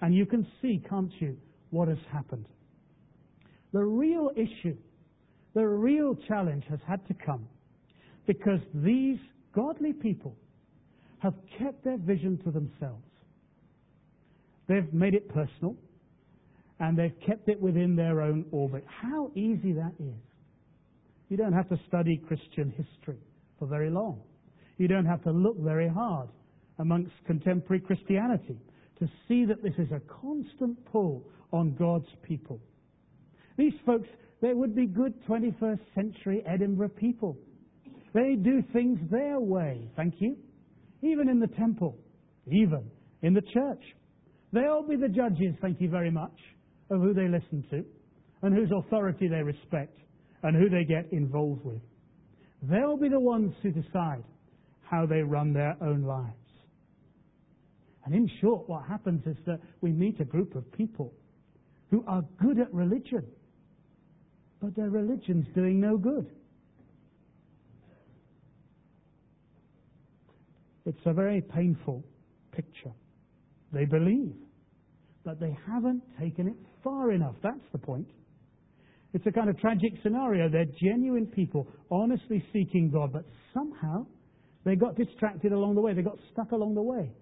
And 0.00 0.14
you 0.14 0.24
can 0.24 0.46
see, 0.62 0.82
can't 0.88 1.12
you, 1.18 1.36
what 1.68 1.88
has 1.88 1.98
happened. 2.10 2.46
The 3.74 3.84
real 3.84 4.30
issue, 4.34 4.78
the 5.52 5.68
real 5.68 6.16
challenge 6.26 6.64
has 6.70 6.80
had 6.88 7.06
to 7.08 7.14
come 7.26 7.46
because 8.26 8.60
these 8.72 9.18
godly 9.54 9.92
people 9.92 10.36
have 11.18 11.34
kept 11.58 11.84
their 11.84 11.98
vision 11.98 12.38
to 12.44 12.50
themselves. 12.50 13.04
They've 14.68 14.92
made 14.92 15.14
it 15.14 15.28
personal 15.28 15.76
and 16.78 16.98
they've 16.98 17.14
kept 17.26 17.48
it 17.48 17.60
within 17.60 17.94
their 17.94 18.22
own 18.22 18.46
orbit. 18.52 18.84
How 18.86 19.30
easy 19.34 19.72
that 19.72 19.92
is. 19.98 20.14
You 21.28 21.36
don't 21.36 21.52
have 21.52 21.68
to 21.68 21.78
study 21.86 22.20
Christian 22.26 22.72
history 22.76 23.18
for 23.58 23.66
very 23.66 23.90
long. 23.90 24.20
You 24.78 24.88
don't 24.88 25.04
have 25.04 25.22
to 25.24 25.30
look 25.30 25.58
very 25.58 25.88
hard 25.88 26.28
amongst 26.78 27.12
contemporary 27.26 27.80
Christianity 27.80 28.56
to 28.98 29.08
see 29.28 29.44
that 29.44 29.62
this 29.62 29.74
is 29.78 29.92
a 29.92 30.00
constant 30.22 30.78
pull 30.90 31.22
on 31.52 31.74
God's 31.78 32.08
people. 32.22 32.60
These 33.56 33.74
folks, 33.84 34.08
they 34.40 34.54
would 34.54 34.74
be 34.74 34.86
good 34.86 35.14
21st 35.26 35.80
century 35.94 36.42
Edinburgh 36.46 36.90
people. 36.90 37.36
They 38.12 38.34
do 38.34 38.62
things 38.72 38.98
their 39.10 39.38
way, 39.38 39.88
thank 39.96 40.14
you. 40.18 40.36
Even 41.02 41.28
in 41.28 41.38
the 41.38 41.46
temple, 41.46 41.96
even 42.46 42.90
in 43.22 43.34
the 43.34 43.42
church. 43.42 43.82
They'll 44.52 44.86
be 44.86 44.96
the 44.96 45.08
judges, 45.08 45.54
thank 45.60 45.80
you 45.80 45.88
very 45.88 46.10
much, 46.10 46.36
of 46.90 47.00
who 47.00 47.14
they 47.14 47.28
listen 47.28 47.64
to 47.70 47.84
and 48.42 48.54
whose 48.54 48.70
authority 48.76 49.28
they 49.28 49.42
respect 49.42 49.96
and 50.42 50.56
who 50.56 50.68
they 50.68 50.84
get 50.84 51.12
involved 51.12 51.64
with. 51.64 51.80
They'll 52.62 52.96
be 52.96 53.08
the 53.08 53.20
ones 53.20 53.54
who 53.62 53.70
decide 53.70 54.24
how 54.82 55.06
they 55.06 55.22
run 55.22 55.52
their 55.52 55.76
own 55.80 56.02
lives. 56.02 56.34
And 58.04 58.14
in 58.14 58.28
short, 58.40 58.68
what 58.68 58.84
happens 58.86 59.24
is 59.26 59.36
that 59.46 59.60
we 59.82 59.92
meet 59.92 60.20
a 60.20 60.24
group 60.24 60.56
of 60.56 60.70
people 60.72 61.12
who 61.90 62.04
are 62.06 62.22
good 62.42 62.58
at 62.58 62.72
religion, 62.72 63.24
but 64.60 64.74
their 64.74 64.90
religion's 64.90 65.46
doing 65.54 65.80
no 65.80 65.96
good. 65.96 66.26
It's 70.90 71.06
a 71.06 71.12
very 71.12 71.40
painful 71.40 72.02
picture. 72.50 72.90
They 73.72 73.84
believe, 73.84 74.34
but 75.24 75.38
they 75.38 75.56
haven't 75.64 76.02
taken 76.18 76.48
it 76.48 76.56
far 76.82 77.12
enough. 77.12 77.36
That's 77.44 77.62
the 77.70 77.78
point. 77.78 78.08
It's 79.14 79.24
a 79.24 79.30
kind 79.30 79.48
of 79.48 79.56
tragic 79.60 79.92
scenario. 80.02 80.48
They're 80.48 80.66
genuine 80.82 81.26
people, 81.26 81.68
honestly 81.92 82.44
seeking 82.52 82.90
God, 82.92 83.12
but 83.12 83.24
somehow 83.54 84.04
they 84.64 84.74
got 84.74 84.96
distracted 84.96 85.52
along 85.52 85.76
the 85.76 85.80
way. 85.80 85.94
They 85.94 86.02
got 86.02 86.18
stuck 86.32 86.50
along 86.50 86.74
the 86.74 86.82
way. 86.82 87.12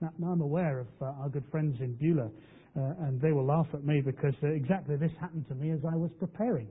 Now, 0.00 0.12
now 0.18 0.28
I'm 0.28 0.40
aware 0.40 0.78
of 0.78 0.86
uh, 1.02 1.20
our 1.20 1.28
good 1.28 1.44
friends 1.50 1.76
in 1.80 1.96
Beulah, 1.96 2.30
uh, 2.78 3.06
and 3.06 3.20
they 3.20 3.32
will 3.32 3.44
laugh 3.46 3.68
at 3.74 3.84
me 3.84 4.00
because 4.00 4.34
uh, 4.42 4.46
exactly 4.46 4.96
this 4.96 5.12
happened 5.20 5.46
to 5.48 5.54
me 5.54 5.70
as 5.70 5.80
I 5.84 5.96
was 5.96 6.12
preparing. 6.18 6.68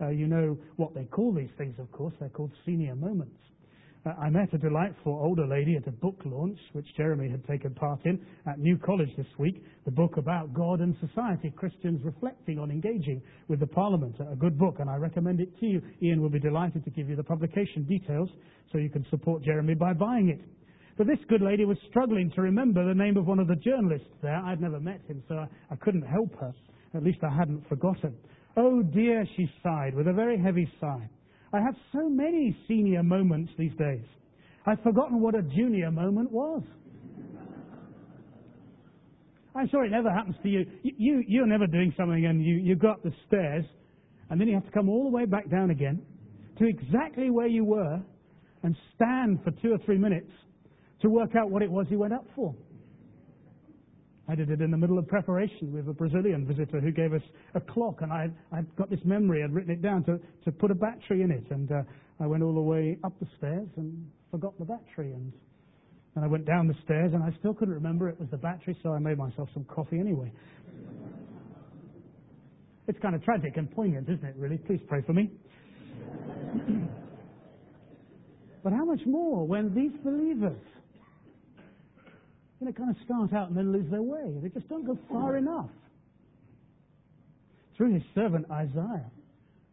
Uh, 0.00 0.10
you 0.10 0.28
know 0.28 0.56
what 0.76 0.94
they 0.94 1.04
call 1.06 1.32
these 1.32 1.50
things, 1.58 1.74
of 1.80 1.90
course. 1.90 2.14
They're 2.20 2.28
called 2.28 2.52
senior 2.64 2.94
moments. 2.94 3.40
I 4.06 4.28
met 4.28 4.52
a 4.52 4.58
delightful 4.58 5.12
older 5.12 5.46
lady 5.46 5.76
at 5.76 5.86
a 5.86 5.90
book 5.90 6.20
launch, 6.26 6.58
which 6.72 6.86
Jeremy 6.94 7.30
had 7.30 7.46
taken 7.46 7.72
part 7.72 8.04
in 8.04 8.20
at 8.46 8.58
New 8.58 8.76
College 8.76 9.08
this 9.16 9.26
week, 9.38 9.64
the 9.86 9.90
book 9.90 10.18
about 10.18 10.52
God 10.52 10.80
and 10.80 10.94
society, 11.00 11.50
Christians 11.56 12.02
reflecting 12.04 12.58
on 12.58 12.70
engaging 12.70 13.22
with 13.48 13.60
the 13.60 13.66
Parliament. 13.66 14.16
A 14.30 14.36
good 14.36 14.58
book, 14.58 14.76
and 14.78 14.90
I 14.90 14.96
recommend 14.96 15.40
it 15.40 15.58
to 15.58 15.66
you. 15.66 15.80
Ian 16.02 16.20
will 16.20 16.28
be 16.28 16.38
delighted 16.38 16.84
to 16.84 16.90
give 16.90 17.08
you 17.08 17.16
the 17.16 17.24
publication 17.24 17.84
details 17.84 18.28
so 18.70 18.76
you 18.76 18.90
can 18.90 19.06
support 19.08 19.42
Jeremy 19.42 19.74
by 19.74 19.94
buying 19.94 20.28
it. 20.28 20.40
But 20.98 21.06
this 21.06 21.18
good 21.28 21.40
lady 21.40 21.64
was 21.64 21.78
struggling 21.88 22.30
to 22.32 22.42
remember 22.42 22.86
the 22.86 22.94
name 22.94 23.16
of 23.16 23.26
one 23.26 23.38
of 23.38 23.48
the 23.48 23.56
journalists 23.56 24.06
there. 24.22 24.36
I'd 24.36 24.60
never 24.60 24.80
met 24.80 25.00
him, 25.08 25.22
so 25.28 25.36
I, 25.36 25.48
I 25.70 25.76
couldn't 25.76 26.06
help 26.06 26.38
her. 26.40 26.52
At 26.94 27.02
least 27.02 27.20
I 27.24 27.34
hadn't 27.34 27.66
forgotten. 27.70 28.14
Oh 28.56 28.82
dear, 28.82 29.26
she 29.34 29.50
sighed 29.62 29.94
with 29.94 30.08
a 30.08 30.12
very 30.12 30.38
heavy 30.38 30.70
sigh. 30.78 31.08
I 31.54 31.60
have 31.60 31.76
so 31.92 32.08
many 32.08 32.56
senior 32.66 33.04
moments 33.04 33.52
these 33.56 33.74
days. 33.78 34.02
I've 34.66 34.82
forgotten 34.82 35.20
what 35.20 35.36
a 35.36 35.42
junior 35.42 35.92
moment 35.92 36.32
was. 36.32 36.64
I'm 39.54 39.68
sure 39.68 39.84
it 39.84 39.92
never 39.92 40.10
happens 40.10 40.34
to 40.42 40.48
you. 40.48 40.66
you. 40.82 41.22
You, 41.28 41.44
are 41.44 41.46
never 41.46 41.68
doing 41.68 41.94
something 41.96 42.26
and 42.26 42.44
you, 42.44 42.56
you 42.56 42.74
go 42.74 42.90
up 42.90 43.04
the 43.04 43.12
stairs 43.28 43.64
and 44.30 44.40
then 44.40 44.48
you 44.48 44.54
have 44.54 44.64
to 44.64 44.72
come 44.72 44.88
all 44.88 45.04
the 45.04 45.16
way 45.16 45.26
back 45.26 45.48
down 45.48 45.70
again 45.70 46.02
to 46.58 46.66
exactly 46.66 47.30
where 47.30 47.46
you 47.46 47.64
were 47.64 48.02
and 48.64 48.76
stand 48.96 49.38
for 49.44 49.52
two 49.62 49.72
or 49.72 49.78
three 49.86 49.98
minutes 49.98 50.30
to 51.02 51.08
work 51.08 51.36
out 51.36 51.50
what 51.50 51.62
it 51.62 51.70
was 51.70 51.86
you 51.88 52.00
went 52.00 52.14
up 52.14 52.26
for. 52.34 52.52
I 54.26 54.34
did 54.34 54.50
it 54.50 54.60
in 54.62 54.70
the 54.70 54.76
middle 54.76 54.98
of 54.98 55.06
preparation 55.06 55.72
with 55.72 55.88
a 55.88 55.92
Brazilian 55.92 56.46
visitor 56.46 56.80
who 56.80 56.90
gave 56.92 57.12
us 57.12 57.22
a 57.54 57.60
clock, 57.60 58.00
and 58.00 58.12
I 58.12 58.28
I'd 58.52 58.74
got 58.76 58.88
this 58.88 59.00
memory. 59.04 59.42
I'd 59.42 59.52
written 59.52 59.72
it 59.72 59.82
down 59.82 60.04
to, 60.04 60.18
to 60.44 60.52
put 60.52 60.70
a 60.70 60.74
battery 60.74 61.22
in 61.22 61.30
it, 61.30 61.44
and 61.50 61.70
uh, 61.70 61.82
I 62.20 62.26
went 62.26 62.42
all 62.42 62.54
the 62.54 62.60
way 62.60 62.98
up 63.04 63.12
the 63.20 63.26
stairs 63.36 63.68
and 63.76 64.10
forgot 64.30 64.58
the 64.58 64.64
battery, 64.64 65.12
and 65.12 65.32
and 66.16 66.24
I 66.24 66.28
went 66.28 66.46
down 66.46 66.68
the 66.68 66.76
stairs, 66.84 67.12
and 67.12 67.22
I 67.22 67.36
still 67.40 67.54
couldn't 67.54 67.74
remember 67.74 68.08
it 68.08 68.18
was 68.20 68.28
the 68.30 68.36
battery, 68.36 68.78
so 68.82 68.92
I 68.92 68.98
made 69.00 69.18
myself 69.18 69.48
some 69.52 69.64
coffee 69.64 69.98
anyway. 69.98 70.32
It's 72.86 72.98
kind 73.00 73.14
of 73.14 73.24
tragic 73.24 73.56
and 73.56 73.70
poignant, 73.70 74.08
isn't 74.08 74.24
it? 74.24 74.36
Really, 74.36 74.58
please 74.58 74.80
pray 74.86 75.02
for 75.02 75.12
me. 75.12 75.32
but 78.62 78.72
how 78.72 78.84
much 78.84 79.00
more 79.06 79.44
when 79.46 79.74
these 79.74 79.90
believers 80.04 80.60
know, 82.64 82.72
kind 82.72 82.90
of 82.90 82.96
start 83.04 83.32
out 83.32 83.48
and 83.48 83.56
then 83.56 83.72
lose 83.72 83.90
their 83.90 84.02
way. 84.02 84.38
They 84.42 84.48
just 84.48 84.68
don't 84.68 84.84
go 84.84 84.98
far 85.10 85.36
enough. 85.36 85.70
Through 87.76 87.94
his 87.94 88.02
servant 88.14 88.46
Isaiah, 88.50 89.10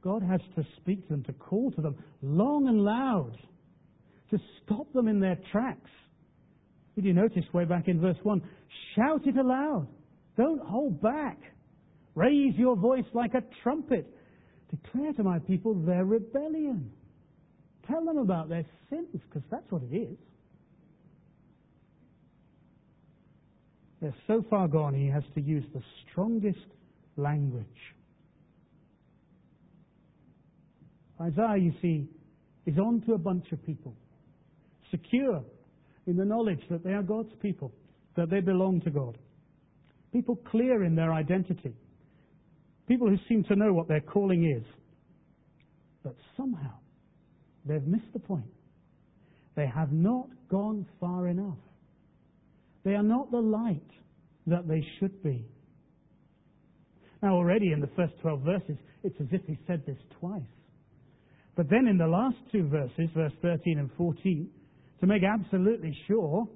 God 0.03 0.23
has 0.23 0.41
to 0.55 0.63
speak 0.77 1.07
to 1.07 1.13
them, 1.13 1.23
to 1.25 1.33
call 1.33 1.71
to 1.71 1.81
them 1.81 1.95
long 2.21 2.67
and 2.67 2.83
loud, 2.83 3.37
to 4.31 4.39
stop 4.63 4.91
them 4.93 5.07
in 5.07 5.19
their 5.19 5.37
tracks. 5.51 5.89
Did 6.95 7.05
you 7.05 7.13
notice 7.13 7.43
way 7.53 7.65
back 7.65 7.87
in 7.87 8.01
verse 8.01 8.17
1? 8.23 8.41
Shout 8.95 9.27
it 9.27 9.37
aloud. 9.37 9.87
Don't 10.37 10.61
hold 10.61 11.01
back. 11.01 11.37
Raise 12.15 12.55
your 12.55 12.75
voice 12.75 13.05
like 13.13 13.33
a 13.33 13.43
trumpet. 13.63 14.07
Declare 14.71 15.13
to 15.13 15.23
my 15.23 15.39
people 15.39 15.73
their 15.73 16.05
rebellion. 16.05 16.91
Tell 17.87 18.03
them 18.03 18.17
about 18.17 18.49
their 18.49 18.65
sins, 18.89 19.07
because 19.11 19.43
that's 19.51 19.69
what 19.69 19.83
it 19.83 19.95
is. 19.95 20.17
They're 24.01 24.15
so 24.25 24.43
far 24.49 24.67
gone, 24.67 24.95
he 24.95 25.07
has 25.07 25.23
to 25.35 25.41
use 25.41 25.63
the 25.73 25.81
strongest 26.09 26.65
language. 27.17 27.65
Isaiah, 31.21 31.57
you 31.57 31.73
see, 31.81 32.07
is 32.65 32.79
on 32.79 33.01
to 33.05 33.13
a 33.13 33.17
bunch 33.17 33.51
of 33.51 33.63
people, 33.63 33.95
secure 34.89 35.43
in 36.07 36.17
the 36.17 36.25
knowledge 36.25 36.61
that 36.71 36.83
they 36.83 36.93
are 36.93 37.03
God's 37.03 37.33
people, 37.41 37.71
that 38.15 38.31
they 38.31 38.39
belong 38.39 38.81
to 38.81 38.89
God. 38.89 39.19
People 40.11 40.35
clear 40.49 40.83
in 40.83 40.95
their 40.95 41.13
identity. 41.13 41.75
People 42.87 43.07
who 43.07 43.17
seem 43.29 43.43
to 43.45 43.55
know 43.55 43.71
what 43.71 43.87
their 43.87 44.01
calling 44.01 44.51
is. 44.57 44.65
But 46.03 46.15
somehow, 46.35 46.73
they've 47.65 47.85
missed 47.85 48.11
the 48.13 48.19
point. 48.19 48.49
They 49.55 49.67
have 49.67 49.91
not 49.91 50.27
gone 50.49 50.87
far 50.99 51.27
enough. 51.27 51.57
They 52.83 52.95
are 52.95 53.03
not 53.03 53.31
the 53.31 53.37
light 53.37 53.81
that 54.47 54.67
they 54.67 54.85
should 54.99 55.21
be. 55.23 55.45
Now, 57.21 57.35
already 57.35 57.71
in 57.71 57.79
the 57.79 57.89
first 57.95 58.13
12 58.21 58.41
verses, 58.41 58.77
it's 59.03 59.15
as 59.19 59.27
if 59.31 59.41
he 59.45 59.57
said 59.67 59.83
this 59.85 59.97
twice. 60.19 60.41
But 61.55 61.69
then 61.69 61.87
in 61.87 61.97
the 61.97 62.07
last 62.07 62.37
two 62.51 62.67
verses, 62.67 63.09
verse 63.13 63.33
13 63.41 63.77
and 63.77 63.89
14, 63.97 64.49
to 65.01 65.05
make 65.05 65.21
absolutely 65.23 65.95
sure, 66.07 66.47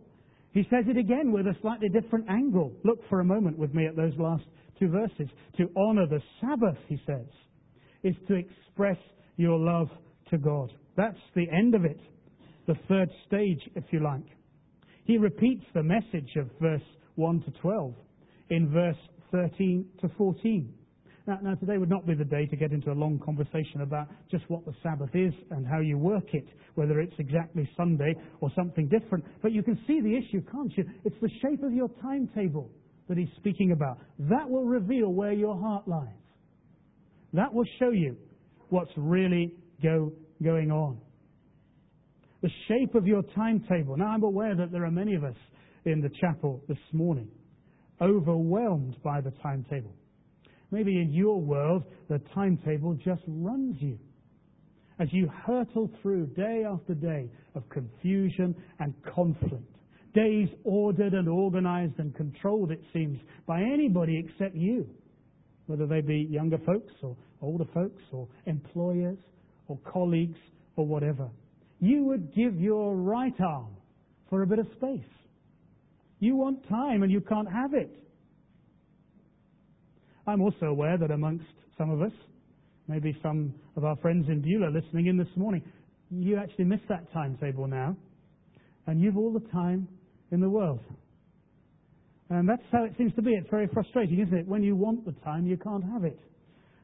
he 0.52 0.64
says 0.70 0.86
it 0.88 0.98
again 0.98 1.32
with 1.32 1.46
a 1.48 1.56
slightly 1.62 1.90
different 1.90 2.30
angle. 2.30 2.72
Look 2.84 3.00
for 3.10 3.20
a 3.20 3.26
moment 3.26 3.60
with 3.60 3.74
me 3.74 3.86
at 3.86 3.96
those 3.96 4.14
last 4.18 4.46
two 4.80 4.88
verses. 4.88 5.28
To 5.58 5.70
honor 5.78 6.08
the 6.08 6.22
Sabbath, 6.42 6.78
he 6.88 7.00
says, 7.06 7.28
is 8.04 8.16
to 8.28 8.36
express 8.36 8.98
your 9.38 9.60
love 9.60 9.90
to 10.30 10.38
God. 10.38 10.72
That's 10.96 11.20
the 11.36 11.46
end 11.52 11.76
of 11.76 11.86
it. 11.86 12.00
The 12.68 12.76
third 12.88 13.10
stage, 13.28 13.60
if 13.76 13.84
you 13.92 14.02
like. 14.02 14.26
He 15.06 15.18
repeats 15.18 15.64
the 15.74 15.84
message 15.84 16.36
of 16.36 16.50
verse 16.60 16.82
1 17.16 17.44
to 17.44 17.52
12 17.62 17.94
in 18.50 18.72
verse 18.72 18.98
13 19.32 19.86
to 20.02 20.10
14. 20.18 20.74
Now, 21.28 21.40
now, 21.42 21.56
today 21.56 21.78
would 21.78 21.90
not 21.90 22.06
be 22.06 22.14
the 22.14 22.26
day 22.26 22.46
to 22.46 22.56
get 22.56 22.72
into 22.72 22.92
a 22.92 22.94
long 22.94 23.20
conversation 23.24 23.82
about 23.82 24.08
just 24.30 24.44
what 24.48 24.64
the 24.66 24.74
Sabbath 24.84 25.10
is 25.16 25.34
and 25.50 25.66
how 25.66 25.80
you 25.80 25.98
work 25.98 26.34
it, 26.34 26.46
whether 26.76 27.00
it's 27.00 27.16
exactly 27.18 27.68
Sunday 27.76 28.16
or 28.42 28.52
something 28.56 28.88
different. 28.88 29.26
But 29.42 29.52
you 29.52 29.64
can 29.64 29.80
see 29.88 30.02
the 30.02 30.16
issue, 30.16 30.44
can't 30.52 30.72
you? 30.78 30.86
It's 31.04 31.16
the 31.22 31.30
shape 31.42 31.64
of 31.64 31.74
your 31.74 31.90
timetable 32.02 32.70
that 33.08 33.18
he's 33.18 33.30
speaking 33.38 33.72
about. 33.72 33.98
That 34.20 34.48
will 34.48 34.66
reveal 34.66 35.14
where 35.14 35.34
your 35.34 35.60
heart 35.60 35.88
lies. 35.88 36.10
That 37.34 37.54
will 37.54 37.66
show 37.80 37.90
you 37.90 38.18
what's 38.70 38.92
really 38.96 39.54
go, 39.82 40.12
going 40.44 40.72
on 40.72 41.00
the 42.42 42.50
shape 42.68 42.96
of 42.96 43.08
your 43.08 43.24
timetable. 43.36 43.98
Now, 43.98 44.08
I'm 44.08 44.24
aware 44.24 44.56
that 44.56 44.72
there 44.72 44.86
are 44.86 44.92
many 44.92 45.16
of 45.16 45.24
us 45.24 45.36
in 45.86 46.02
the 46.02 46.10
chapel 46.22 46.64
this 46.68 46.78
morning 46.92 47.30
overwhelmed 48.02 48.96
by 49.04 49.22
the 49.22 49.32
timetable. 49.42 49.94
Maybe 50.72 51.00
in 51.00 51.14
your 51.14 51.40
world, 51.40 51.84
the 52.10 52.20
timetable 52.34 52.96
just 52.96 53.22
runs 53.28 53.76
you. 53.80 53.98
As 55.00 55.08
you 55.12 55.30
hurtle 55.46 55.90
through 56.02 56.28
day 56.28 56.64
after 56.68 56.94
day 56.94 57.30
of 57.54 57.68
confusion 57.70 58.56
and 58.80 58.94
conflict, 59.14 59.76
days 60.14 60.50
ordered 60.64 61.14
and 61.14 61.28
organized 61.28 62.00
and 62.00 62.16
controlled, 62.16 62.72
it 62.72 62.82
seems, 62.94 63.20
by 63.46 63.62
anybody 63.62 64.24
except 64.26 64.56
you, 64.56 64.88
whether 65.68 65.86
they 65.86 66.02
be 66.02 66.28
younger 66.30 66.58
folks 66.66 66.94
or 67.02 67.16
older 67.42 67.66
folks 67.74 68.02
or 68.12 68.28
employers 68.46 69.18
or 69.68 69.78
colleagues 69.86 70.40
or 70.78 70.86
whatever. 70.86 71.30
You 71.86 72.04
would 72.06 72.34
give 72.34 72.60
your 72.60 72.96
right 72.96 73.40
arm 73.40 73.68
for 74.32 74.42
a 74.42 74.48
bit 74.48 74.58
of 74.58 74.66
space. 74.76 75.06
You 76.20 76.36
want 76.36 76.68
time 76.68 77.04
and 77.04 77.12
you 77.12 77.22
can't 77.22 77.48
have 77.48 77.76
it. 77.76 77.92
I'm 80.26 80.42
also 80.42 80.66
aware 80.66 80.98
that 80.98 81.12
amongst 81.12 81.46
some 81.78 81.92
of 81.92 82.02
us, 82.02 82.12
maybe 82.88 83.16
some 83.22 83.54
of 83.76 83.84
our 83.84 83.96
friends 83.98 84.26
in 84.30 84.42
Beulah 84.42 84.72
listening 84.74 85.06
in 85.06 85.18
this 85.18 85.28
morning, 85.36 85.62
you 86.10 86.38
actually 86.38 86.66
miss 86.66 86.80
that 86.90 87.14
timetable 87.14 87.68
now, 87.68 87.96
and 88.88 89.00
you've 89.00 89.18
all 89.18 89.32
the 89.32 89.48
time 89.52 89.88
in 90.32 90.40
the 90.40 90.50
world. 90.50 90.80
And 92.32 92.50
that's 92.50 92.64
how 92.72 92.86
it 92.86 92.94
seems 92.98 93.14
to 93.14 93.22
be. 93.22 93.34
It's 93.34 93.50
very 93.52 93.68
frustrating, 93.72 94.22
isn't 94.22 94.36
it? 94.36 94.48
When 94.48 94.64
you 94.64 94.76
want 94.76 95.06
the 95.06 95.14
time, 95.24 95.46
you 95.46 95.58
can't 95.58 95.84
have 95.84 96.04
it. 96.04 96.20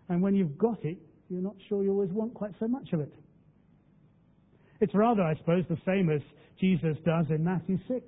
And 0.09 0.21
when 0.21 0.35
you've 0.35 0.59
got 0.59 0.85
it, 0.85 0.99
you're 1.27 1.41
not 1.41 1.55
sure 1.67 1.81
you 1.83 1.89
always 1.89 2.11
want 2.11 2.35
quite 2.35 2.51
so 2.59 2.67
much 2.67 2.93
of 2.93 2.99
it. 2.99 3.11
It's 4.81 4.95
rather, 4.95 5.21
I 5.21 5.35
suppose, 5.35 5.63
the 5.69 5.77
same 5.85 6.09
as 6.09 6.21
Jesus 6.59 6.97
does 7.05 7.27
in 7.29 7.43
Matthew 7.43 7.77
6. 7.87 8.01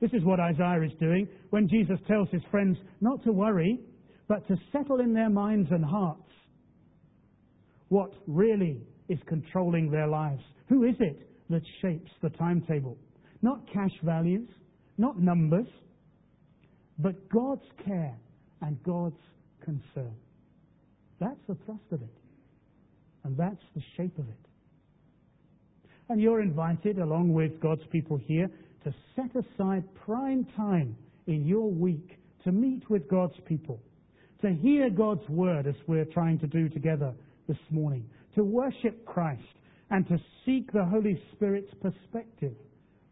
This 0.00 0.10
is 0.12 0.24
what 0.24 0.40
Isaiah 0.40 0.82
is 0.84 0.92
doing 1.00 1.28
when 1.50 1.68
Jesus 1.68 1.98
tells 2.06 2.28
his 2.30 2.42
friends 2.50 2.76
not 3.00 3.22
to 3.24 3.32
worry, 3.32 3.80
but 4.26 4.46
to 4.48 4.56
settle 4.72 5.00
in 5.00 5.14
their 5.14 5.30
minds 5.30 5.68
and 5.70 5.84
hearts 5.84 6.30
what 7.88 8.12
really 8.26 8.82
is 9.08 9.18
controlling 9.26 9.90
their 9.90 10.08
lives. 10.08 10.42
Who 10.68 10.84
is 10.84 10.94
it 11.00 11.30
that 11.50 11.62
shapes 11.80 12.10
the 12.20 12.30
timetable? 12.30 12.98
Not 13.40 13.60
cash 13.72 13.96
values, 14.02 14.48
not 14.98 15.18
numbers, 15.18 15.66
but 16.98 17.28
God's 17.30 17.64
care 17.86 18.16
and 18.60 18.82
God's 18.82 19.16
concern. 19.64 20.14
That's 21.20 21.40
the 21.48 21.56
thrust 21.64 21.84
of 21.92 22.02
it. 22.02 22.14
And 23.24 23.36
that's 23.36 23.64
the 23.74 23.82
shape 23.96 24.18
of 24.18 24.28
it. 24.28 24.47
And 26.08 26.20
you're 26.20 26.40
invited, 26.40 26.98
along 26.98 27.32
with 27.32 27.60
God's 27.60 27.82
people 27.90 28.16
here, 28.16 28.50
to 28.84 28.94
set 29.14 29.30
aside 29.36 29.84
prime 30.06 30.46
time 30.56 30.96
in 31.26 31.44
your 31.44 31.70
week 31.70 32.18
to 32.44 32.52
meet 32.52 32.88
with 32.88 33.08
God's 33.08 33.34
people, 33.46 33.80
to 34.40 34.52
hear 34.52 34.88
God's 34.90 35.28
word 35.28 35.66
as 35.66 35.74
we're 35.86 36.06
trying 36.06 36.38
to 36.38 36.46
do 36.46 36.68
together 36.68 37.12
this 37.46 37.58
morning, 37.70 38.08
to 38.34 38.44
worship 38.44 39.04
Christ, 39.04 39.42
and 39.90 40.06
to 40.08 40.18
seek 40.44 40.72
the 40.72 40.84
Holy 40.84 41.20
Spirit's 41.32 41.72
perspective 41.82 42.54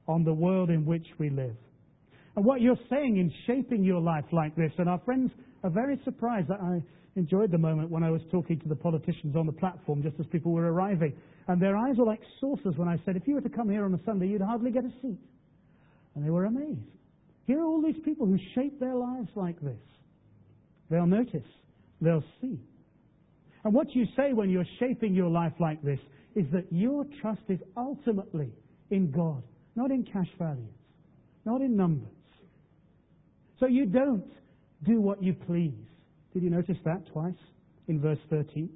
on 0.09 0.25
the 0.25 0.33
world 0.33 0.71
in 0.71 0.85
which 0.85 1.07
we 1.19 1.31
live. 1.31 1.57
And 2.37 2.45
what 2.45 2.61
you're 2.61 2.79
saying 2.91 3.17
in 3.17 3.33
shaping 3.47 3.83
your 3.83 4.01
life 4.01 4.27
like 4.31 4.55
this, 4.57 4.73
and 4.79 4.89
our 4.89 5.01
friends 5.05 5.31
are 5.65 5.71
very 5.71 6.01
surprised 6.05 6.49
that 6.49 6.61
I 6.61 6.83
enjoyed 7.17 7.51
the 7.51 7.59
moment 7.59 7.91
when 7.91 8.03
I 8.03 8.11
was 8.11 8.21
talking 8.31 8.61
to 8.61 8.69
the 8.69 8.77
politicians 8.77 9.37
on 9.37 9.47
the 9.47 9.53
platform 9.53 10.03
just 10.03 10.17
as 10.21 10.27
people 10.27 10.53
were 10.53 10.73
arriving. 10.73 11.15
And 11.49 11.61
their 11.61 11.77
eyes 11.77 11.97
were 11.97 12.05
like 12.05 12.21
saucers 12.41 12.75
when 12.77 12.89
I 12.89 13.01
said, 13.05 13.17
if 13.17 13.27
you 13.27 13.35
were 13.35 13.41
to 13.41 13.49
come 13.49 13.69
here 13.71 13.85
on 13.85 13.95
a 13.95 14.01
Sunday, 14.05 14.29
you'd 14.29 14.43
hardly 14.43 14.71
get 14.71 14.85
a 14.85 14.91
seat. 15.03 15.19
And 16.15 16.25
they 16.25 16.31
were 16.31 16.45
amazed. 16.45 16.81
Here 17.47 17.61
are 17.61 17.65
all 17.65 17.83
these 17.83 18.03
people 18.05 18.27
who 18.27 18.39
shape 18.55 18.81
their 18.81 18.95
lives 18.95 19.29
like 19.37 19.61
this. 19.61 19.79
They'll 20.91 21.07
notice. 21.07 21.47
They'll 22.01 22.25
see. 22.41 22.59
And 23.65 23.75
what 23.75 23.95
you 23.95 24.07
say 24.17 24.33
when 24.33 24.51
you're 24.51 24.67
shaping 24.79 25.15
your 25.15 25.29
life 25.31 25.53
like 25.59 25.83
this 25.83 25.99
is 26.35 26.45
that 26.53 26.67
your 26.71 27.05
trust 27.21 27.43
is 27.49 27.59
ultimately 27.77 28.53
in 28.91 29.11
God, 29.11 29.43
not 29.75 29.91
in 29.91 30.05
cash 30.05 30.29
values, 30.39 30.69
not 31.45 31.61
in 31.61 31.77
numbers. 31.77 32.09
So 33.59 33.67
you 33.67 33.87
don't 33.87 34.31
do 34.85 35.01
what 35.01 35.23
you 35.23 35.33
please. 35.33 35.73
Did 36.37 36.43
you 36.43 36.51
notice 36.51 36.77
that 36.85 37.01
twice 37.15 37.33
in 37.89 37.99
verse 37.99 38.19
13? 38.29 38.69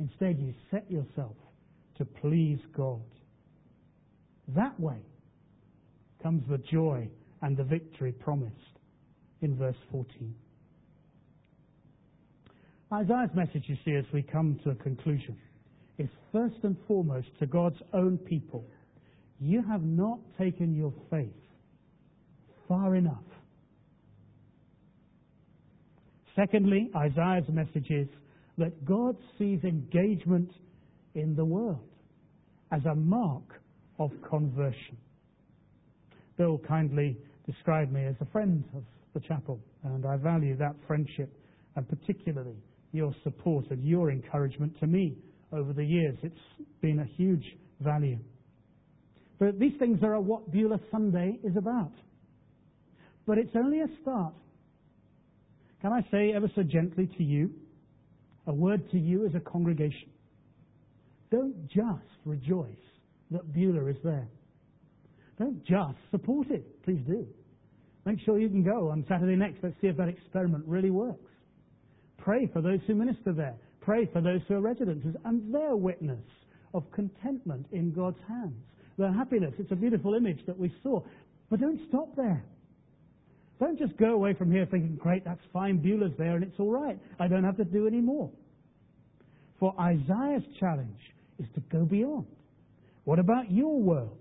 Instead, 0.00 0.38
you 0.40 0.54
set 0.70 0.90
yourself 0.90 1.36
to 1.98 2.06
please 2.06 2.58
God. 2.74 3.02
That 4.48 4.80
way 4.80 4.96
comes 6.22 6.42
the 6.48 6.56
joy 6.56 7.06
and 7.42 7.54
the 7.54 7.64
victory 7.64 8.12
promised 8.12 8.78
in 9.42 9.58
verse 9.58 9.76
14. 9.92 10.34
Isaiah's 12.94 13.34
message, 13.34 13.64
you 13.66 13.76
see, 13.84 13.96
as 13.96 14.06
we 14.14 14.22
come 14.22 14.58
to 14.64 14.70
a 14.70 14.74
conclusion, 14.74 15.36
is 15.98 16.08
first 16.32 16.56
and 16.62 16.78
foremost 16.88 17.28
to 17.40 17.46
God's 17.46 17.82
own 17.92 18.16
people. 18.16 18.64
You 19.38 19.62
have 19.68 19.82
not 19.82 20.18
taken 20.38 20.74
your 20.74 20.94
faith 21.10 21.28
far 22.66 22.96
enough. 22.96 23.33
Secondly, 26.36 26.90
Isaiah's 26.96 27.48
message 27.48 27.90
is 27.90 28.08
that 28.58 28.84
God 28.84 29.16
sees 29.38 29.60
engagement 29.62 30.50
in 31.14 31.34
the 31.36 31.44
world 31.44 31.88
as 32.72 32.84
a 32.86 32.94
mark 32.94 33.60
of 33.98 34.10
conversion. 34.28 34.96
Bill 36.36 36.60
kindly 36.66 37.16
described 37.46 37.92
me 37.92 38.04
as 38.04 38.16
a 38.20 38.26
friend 38.26 38.64
of 38.74 38.82
the 39.12 39.20
chapel, 39.20 39.60
and 39.84 40.04
I 40.04 40.16
value 40.16 40.56
that 40.56 40.74
friendship 40.86 41.32
and 41.76 41.88
particularly 41.88 42.56
your 42.92 43.14
support 43.22 43.70
and 43.70 43.84
your 43.84 44.10
encouragement 44.10 44.78
to 44.80 44.86
me 44.86 45.16
over 45.52 45.72
the 45.72 45.84
years. 45.84 46.16
It's 46.22 46.66
been 46.80 47.00
a 47.00 47.04
huge 47.16 47.44
value. 47.80 48.18
But 49.38 49.58
these 49.58 49.72
things 49.78 49.98
are 50.02 50.20
what 50.20 50.50
Beulah 50.50 50.80
Sunday 50.90 51.38
is 51.44 51.56
about. 51.56 51.92
But 53.26 53.38
it's 53.38 53.54
only 53.56 53.80
a 53.80 53.88
start. 54.02 54.34
Can 55.84 55.92
I 55.92 56.00
say 56.10 56.32
ever 56.34 56.50
so 56.54 56.62
gently 56.62 57.10
to 57.18 57.22
you, 57.22 57.50
a 58.46 58.54
word 58.54 58.90
to 58.92 58.98
you 58.98 59.26
as 59.26 59.34
a 59.34 59.40
congregation? 59.40 60.08
Don't 61.30 61.68
just 61.68 62.08
rejoice 62.24 62.70
that 63.30 63.52
Beulah 63.52 63.90
is 63.90 63.98
there. 64.02 64.26
Don't 65.38 65.62
just 65.66 65.98
support 66.10 66.50
it. 66.50 66.82
Please 66.84 67.02
do. 67.06 67.26
Make 68.06 68.18
sure 68.24 68.38
you 68.38 68.48
can 68.48 68.64
go 68.64 68.88
on 68.90 69.04
Saturday 69.06 69.36
next. 69.36 69.58
Let's 69.62 69.74
see 69.82 69.88
if 69.88 69.98
that 69.98 70.08
experiment 70.08 70.64
really 70.66 70.88
works. 70.88 71.30
Pray 72.16 72.48
for 72.50 72.62
those 72.62 72.80
who 72.86 72.94
minister 72.94 73.34
there. 73.34 73.56
Pray 73.82 74.08
for 74.10 74.22
those 74.22 74.40
who 74.48 74.54
are 74.54 74.62
residents 74.62 75.06
and 75.26 75.54
their 75.54 75.76
witness 75.76 76.24
of 76.72 76.90
contentment 76.92 77.66
in 77.72 77.92
God's 77.92 78.16
hands. 78.26 78.56
Their 78.96 79.12
happiness. 79.12 79.52
It's 79.58 79.72
a 79.72 79.76
beautiful 79.76 80.14
image 80.14 80.46
that 80.46 80.58
we 80.58 80.72
saw. 80.82 81.02
But 81.50 81.60
don't 81.60 81.80
stop 81.90 82.16
there. 82.16 82.42
Don't 83.64 83.78
just 83.78 83.96
go 83.96 84.12
away 84.12 84.34
from 84.34 84.52
here 84.52 84.66
thinking, 84.70 84.96
great, 84.96 85.24
that's 85.24 85.40
fine, 85.50 85.78
Beulah's 85.78 86.12
there 86.18 86.34
and 86.34 86.44
it's 86.44 86.60
all 86.60 86.70
right. 86.70 86.98
I 87.18 87.28
don't 87.28 87.44
have 87.44 87.56
to 87.56 87.64
do 87.64 87.86
any 87.86 88.02
more. 88.02 88.30
For 89.58 89.74
Isaiah's 89.80 90.42
challenge 90.60 91.00
is 91.38 91.46
to 91.54 91.62
go 91.72 91.86
beyond. 91.86 92.26
What 93.04 93.18
about 93.18 93.50
your 93.50 93.80
world? 93.80 94.18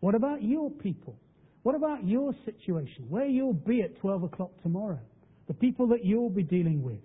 What 0.00 0.14
about 0.14 0.42
your 0.42 0.70
people? 0.70 1.14
What 1.62 1.74
about 1.74 2.06
your 2.06 2.34
situation? 2.46 3.04
Where 3.10 3.26
you'll 3.26 3.52
be 3.52 3.82
at 3.82 4.00
12 4.00 4.22
o'clock 4.22 4.52
tomorrow? 4.62 5.00
The 5.46 5.54
people 5.54 5.86
that 5.88 6.02
you'll 6.02 6.30
be 6.30 6.42
dealing 6.42 6.82
with? 6.82 7.00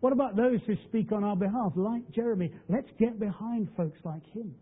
What 0.00 0.12
about 0.12 0.36
those 0.36 0.60
who 0.66 0.74
speak 0.88 1.12
on 1.12 1.24
our 1.24 1.36
behalf, 1.36 1.72
like 1.76 2.10
Jeremy? 2.10 2.52
Let's 2.68 2.88
get 2.98 3.18
behind 3.18 3.68
folks 3.74 3.98
like 4.04 4.26
him. 4.34 4.54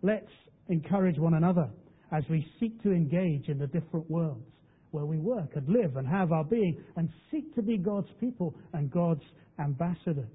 Let's 0.00 0.30
encourage 0.68 1.18
one 1.18 1.34
another 1.34 1.70
as 2.12 2.22
we 2.30 2.46
seek 2.60 2.80
to 2.84 2.92
engage 2.92 3.48
in 3.48 3.58
the 3.58 3.66
different 3.66 4.08
worlds 4.08 4.53
where 4.94 5.04
we 5.04 5.18
work 5.18 5.50
and 5.56 5.68
live 5.68 5.96
and 5.96 6.06
have 6.06 6.30
our 6.30 6.44
being 6.44 6.80
and 6.96 7.08
seek 7.28 7.52
to 7.56 7.62
be 7.62 7.76
God's 7.76 8.06
people 8.20 8.54
and 8.74 8.88
God's 8.92 9.24
ambassadors. 9.58 10.30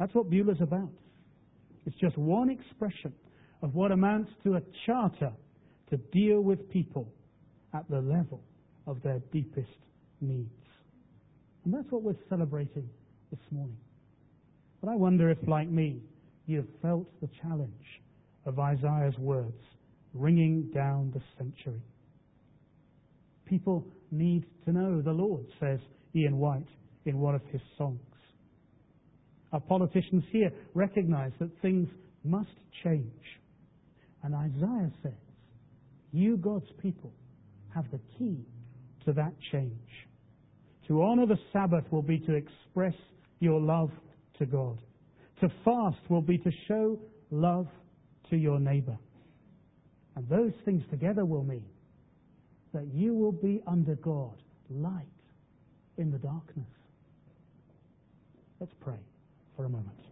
That's 0.00 0.12
what 0.12 0.28
Beulah's 0.28 0.60
about. 0.60 0.90
It's 1.86 1.96
just 2.00 2.18
one 2.18 2.50
expression 2.50 3.12
of 3.62 3.76
what 3.76 3.92
amounts 3.92 4.32
to 4.42 4.56
a 4.56 4.60
charter 4.84 5.30
to 5.90 5.96
deal 6.12 6.40
with 6.40 6.68
people 6.68 7.08
at 7.72 7.88
the 7.88 8.00
level 8.00 8.42
of 8.88 9.00
their 9.04 9.20
deepest 9.32 9.78
needs. 10.20 10.50
And 11.64 11.72
that's 11.72 11.90
what 11.90 12.02
we're 12.02 12.18
celebrating 12.28 12.88
this 13.30 13.40
morning. 13.52 13.78
But 14.80 14.90
I 14.90 14.96
wonder 14.96 15.30
if, 15.30 15.38
like 15.46 15.68
me, 15.68 16.00
you 16.46 16.56
have 16.56 16.80
felt 16.82 17.06
the 17.20 17.28
challenge 17.40 17.70
of 18.46 18.58
Isaiah's 18.58 19.16
words 19.16 19.62
ringing 20.12 20.72
down 20.74 21.12
the 21.14 21.22
century. 21.38 21.82
People 23.46 23.84
need 24.10 24.44
to 24.64 24.72
know 24.72 25.00
the 25.00 25.12
Lord, 25.12 25.46
says 25.60 25.78
Ian 26.14 26.38
White 26.38 26.68
in 27.04 27.18
one 27.18 27.34
of 27.34 27.42
his 27.50 27.60
songs. 27.78 28.00
Our 29.52 29.60
politicians 29.60 30.24
here 30.30 30.50
recognize 30.74 31.32
that 31.38 31.50
things 31.62 31.88
must 32.24 32.50
change. 32.84 33.22
And 34.22 34.34
Isaiah 34.34 34.92
says, 35.02 35.12
You, 36.12 36.36
God's 36.36 36.70
people, 36.82 37.12
have 37.74 37.84
the 37.90 38.00
key 38.18 38.44
to 39.04 39.12
that 39.12 39.32
change 39.52 39.72
To 40.88 41.02
honor 41.02 41.26
the 41.26 41.38
Sabbath 41.52 41.84
will 41.90 42.02
be 42.02 42.18
to 42.20 42.34
express 42.34 42.94
your 43.40 43.60
love 43.60 43.90
to 44.38 44.46
God. 44.46 44.78
To 45.40 45.48
fast 45.64 45.98
will 46.08 46.22
be 46.22 46.38
to 46.38 46.50
show 46.68 46.98
love 47.30 47.66
to 48.30 48.36
your 48.36 48.58
neighbor. 48.60 48.96
And 50.16 50.28
those 50.28 50.52
things 50.64 50.82
together 50.90 51.24
will 51.24 51.44
mean 51.44 51.64
that 52.76 52.92
you 52.92 53.14
will 53.14 53.32
be 53.32 53.62
under 53.66 53.94
God, 53.94 54.34
light 54.68 55.06
in 55.96 56.10
the 56.10 56.18
darkness. 56.18 56.68
Let's 58.60 58.74
pray 58.80 59.00
for 59.56 59.64
a 59.64 59.68
moment. 59.70 60.05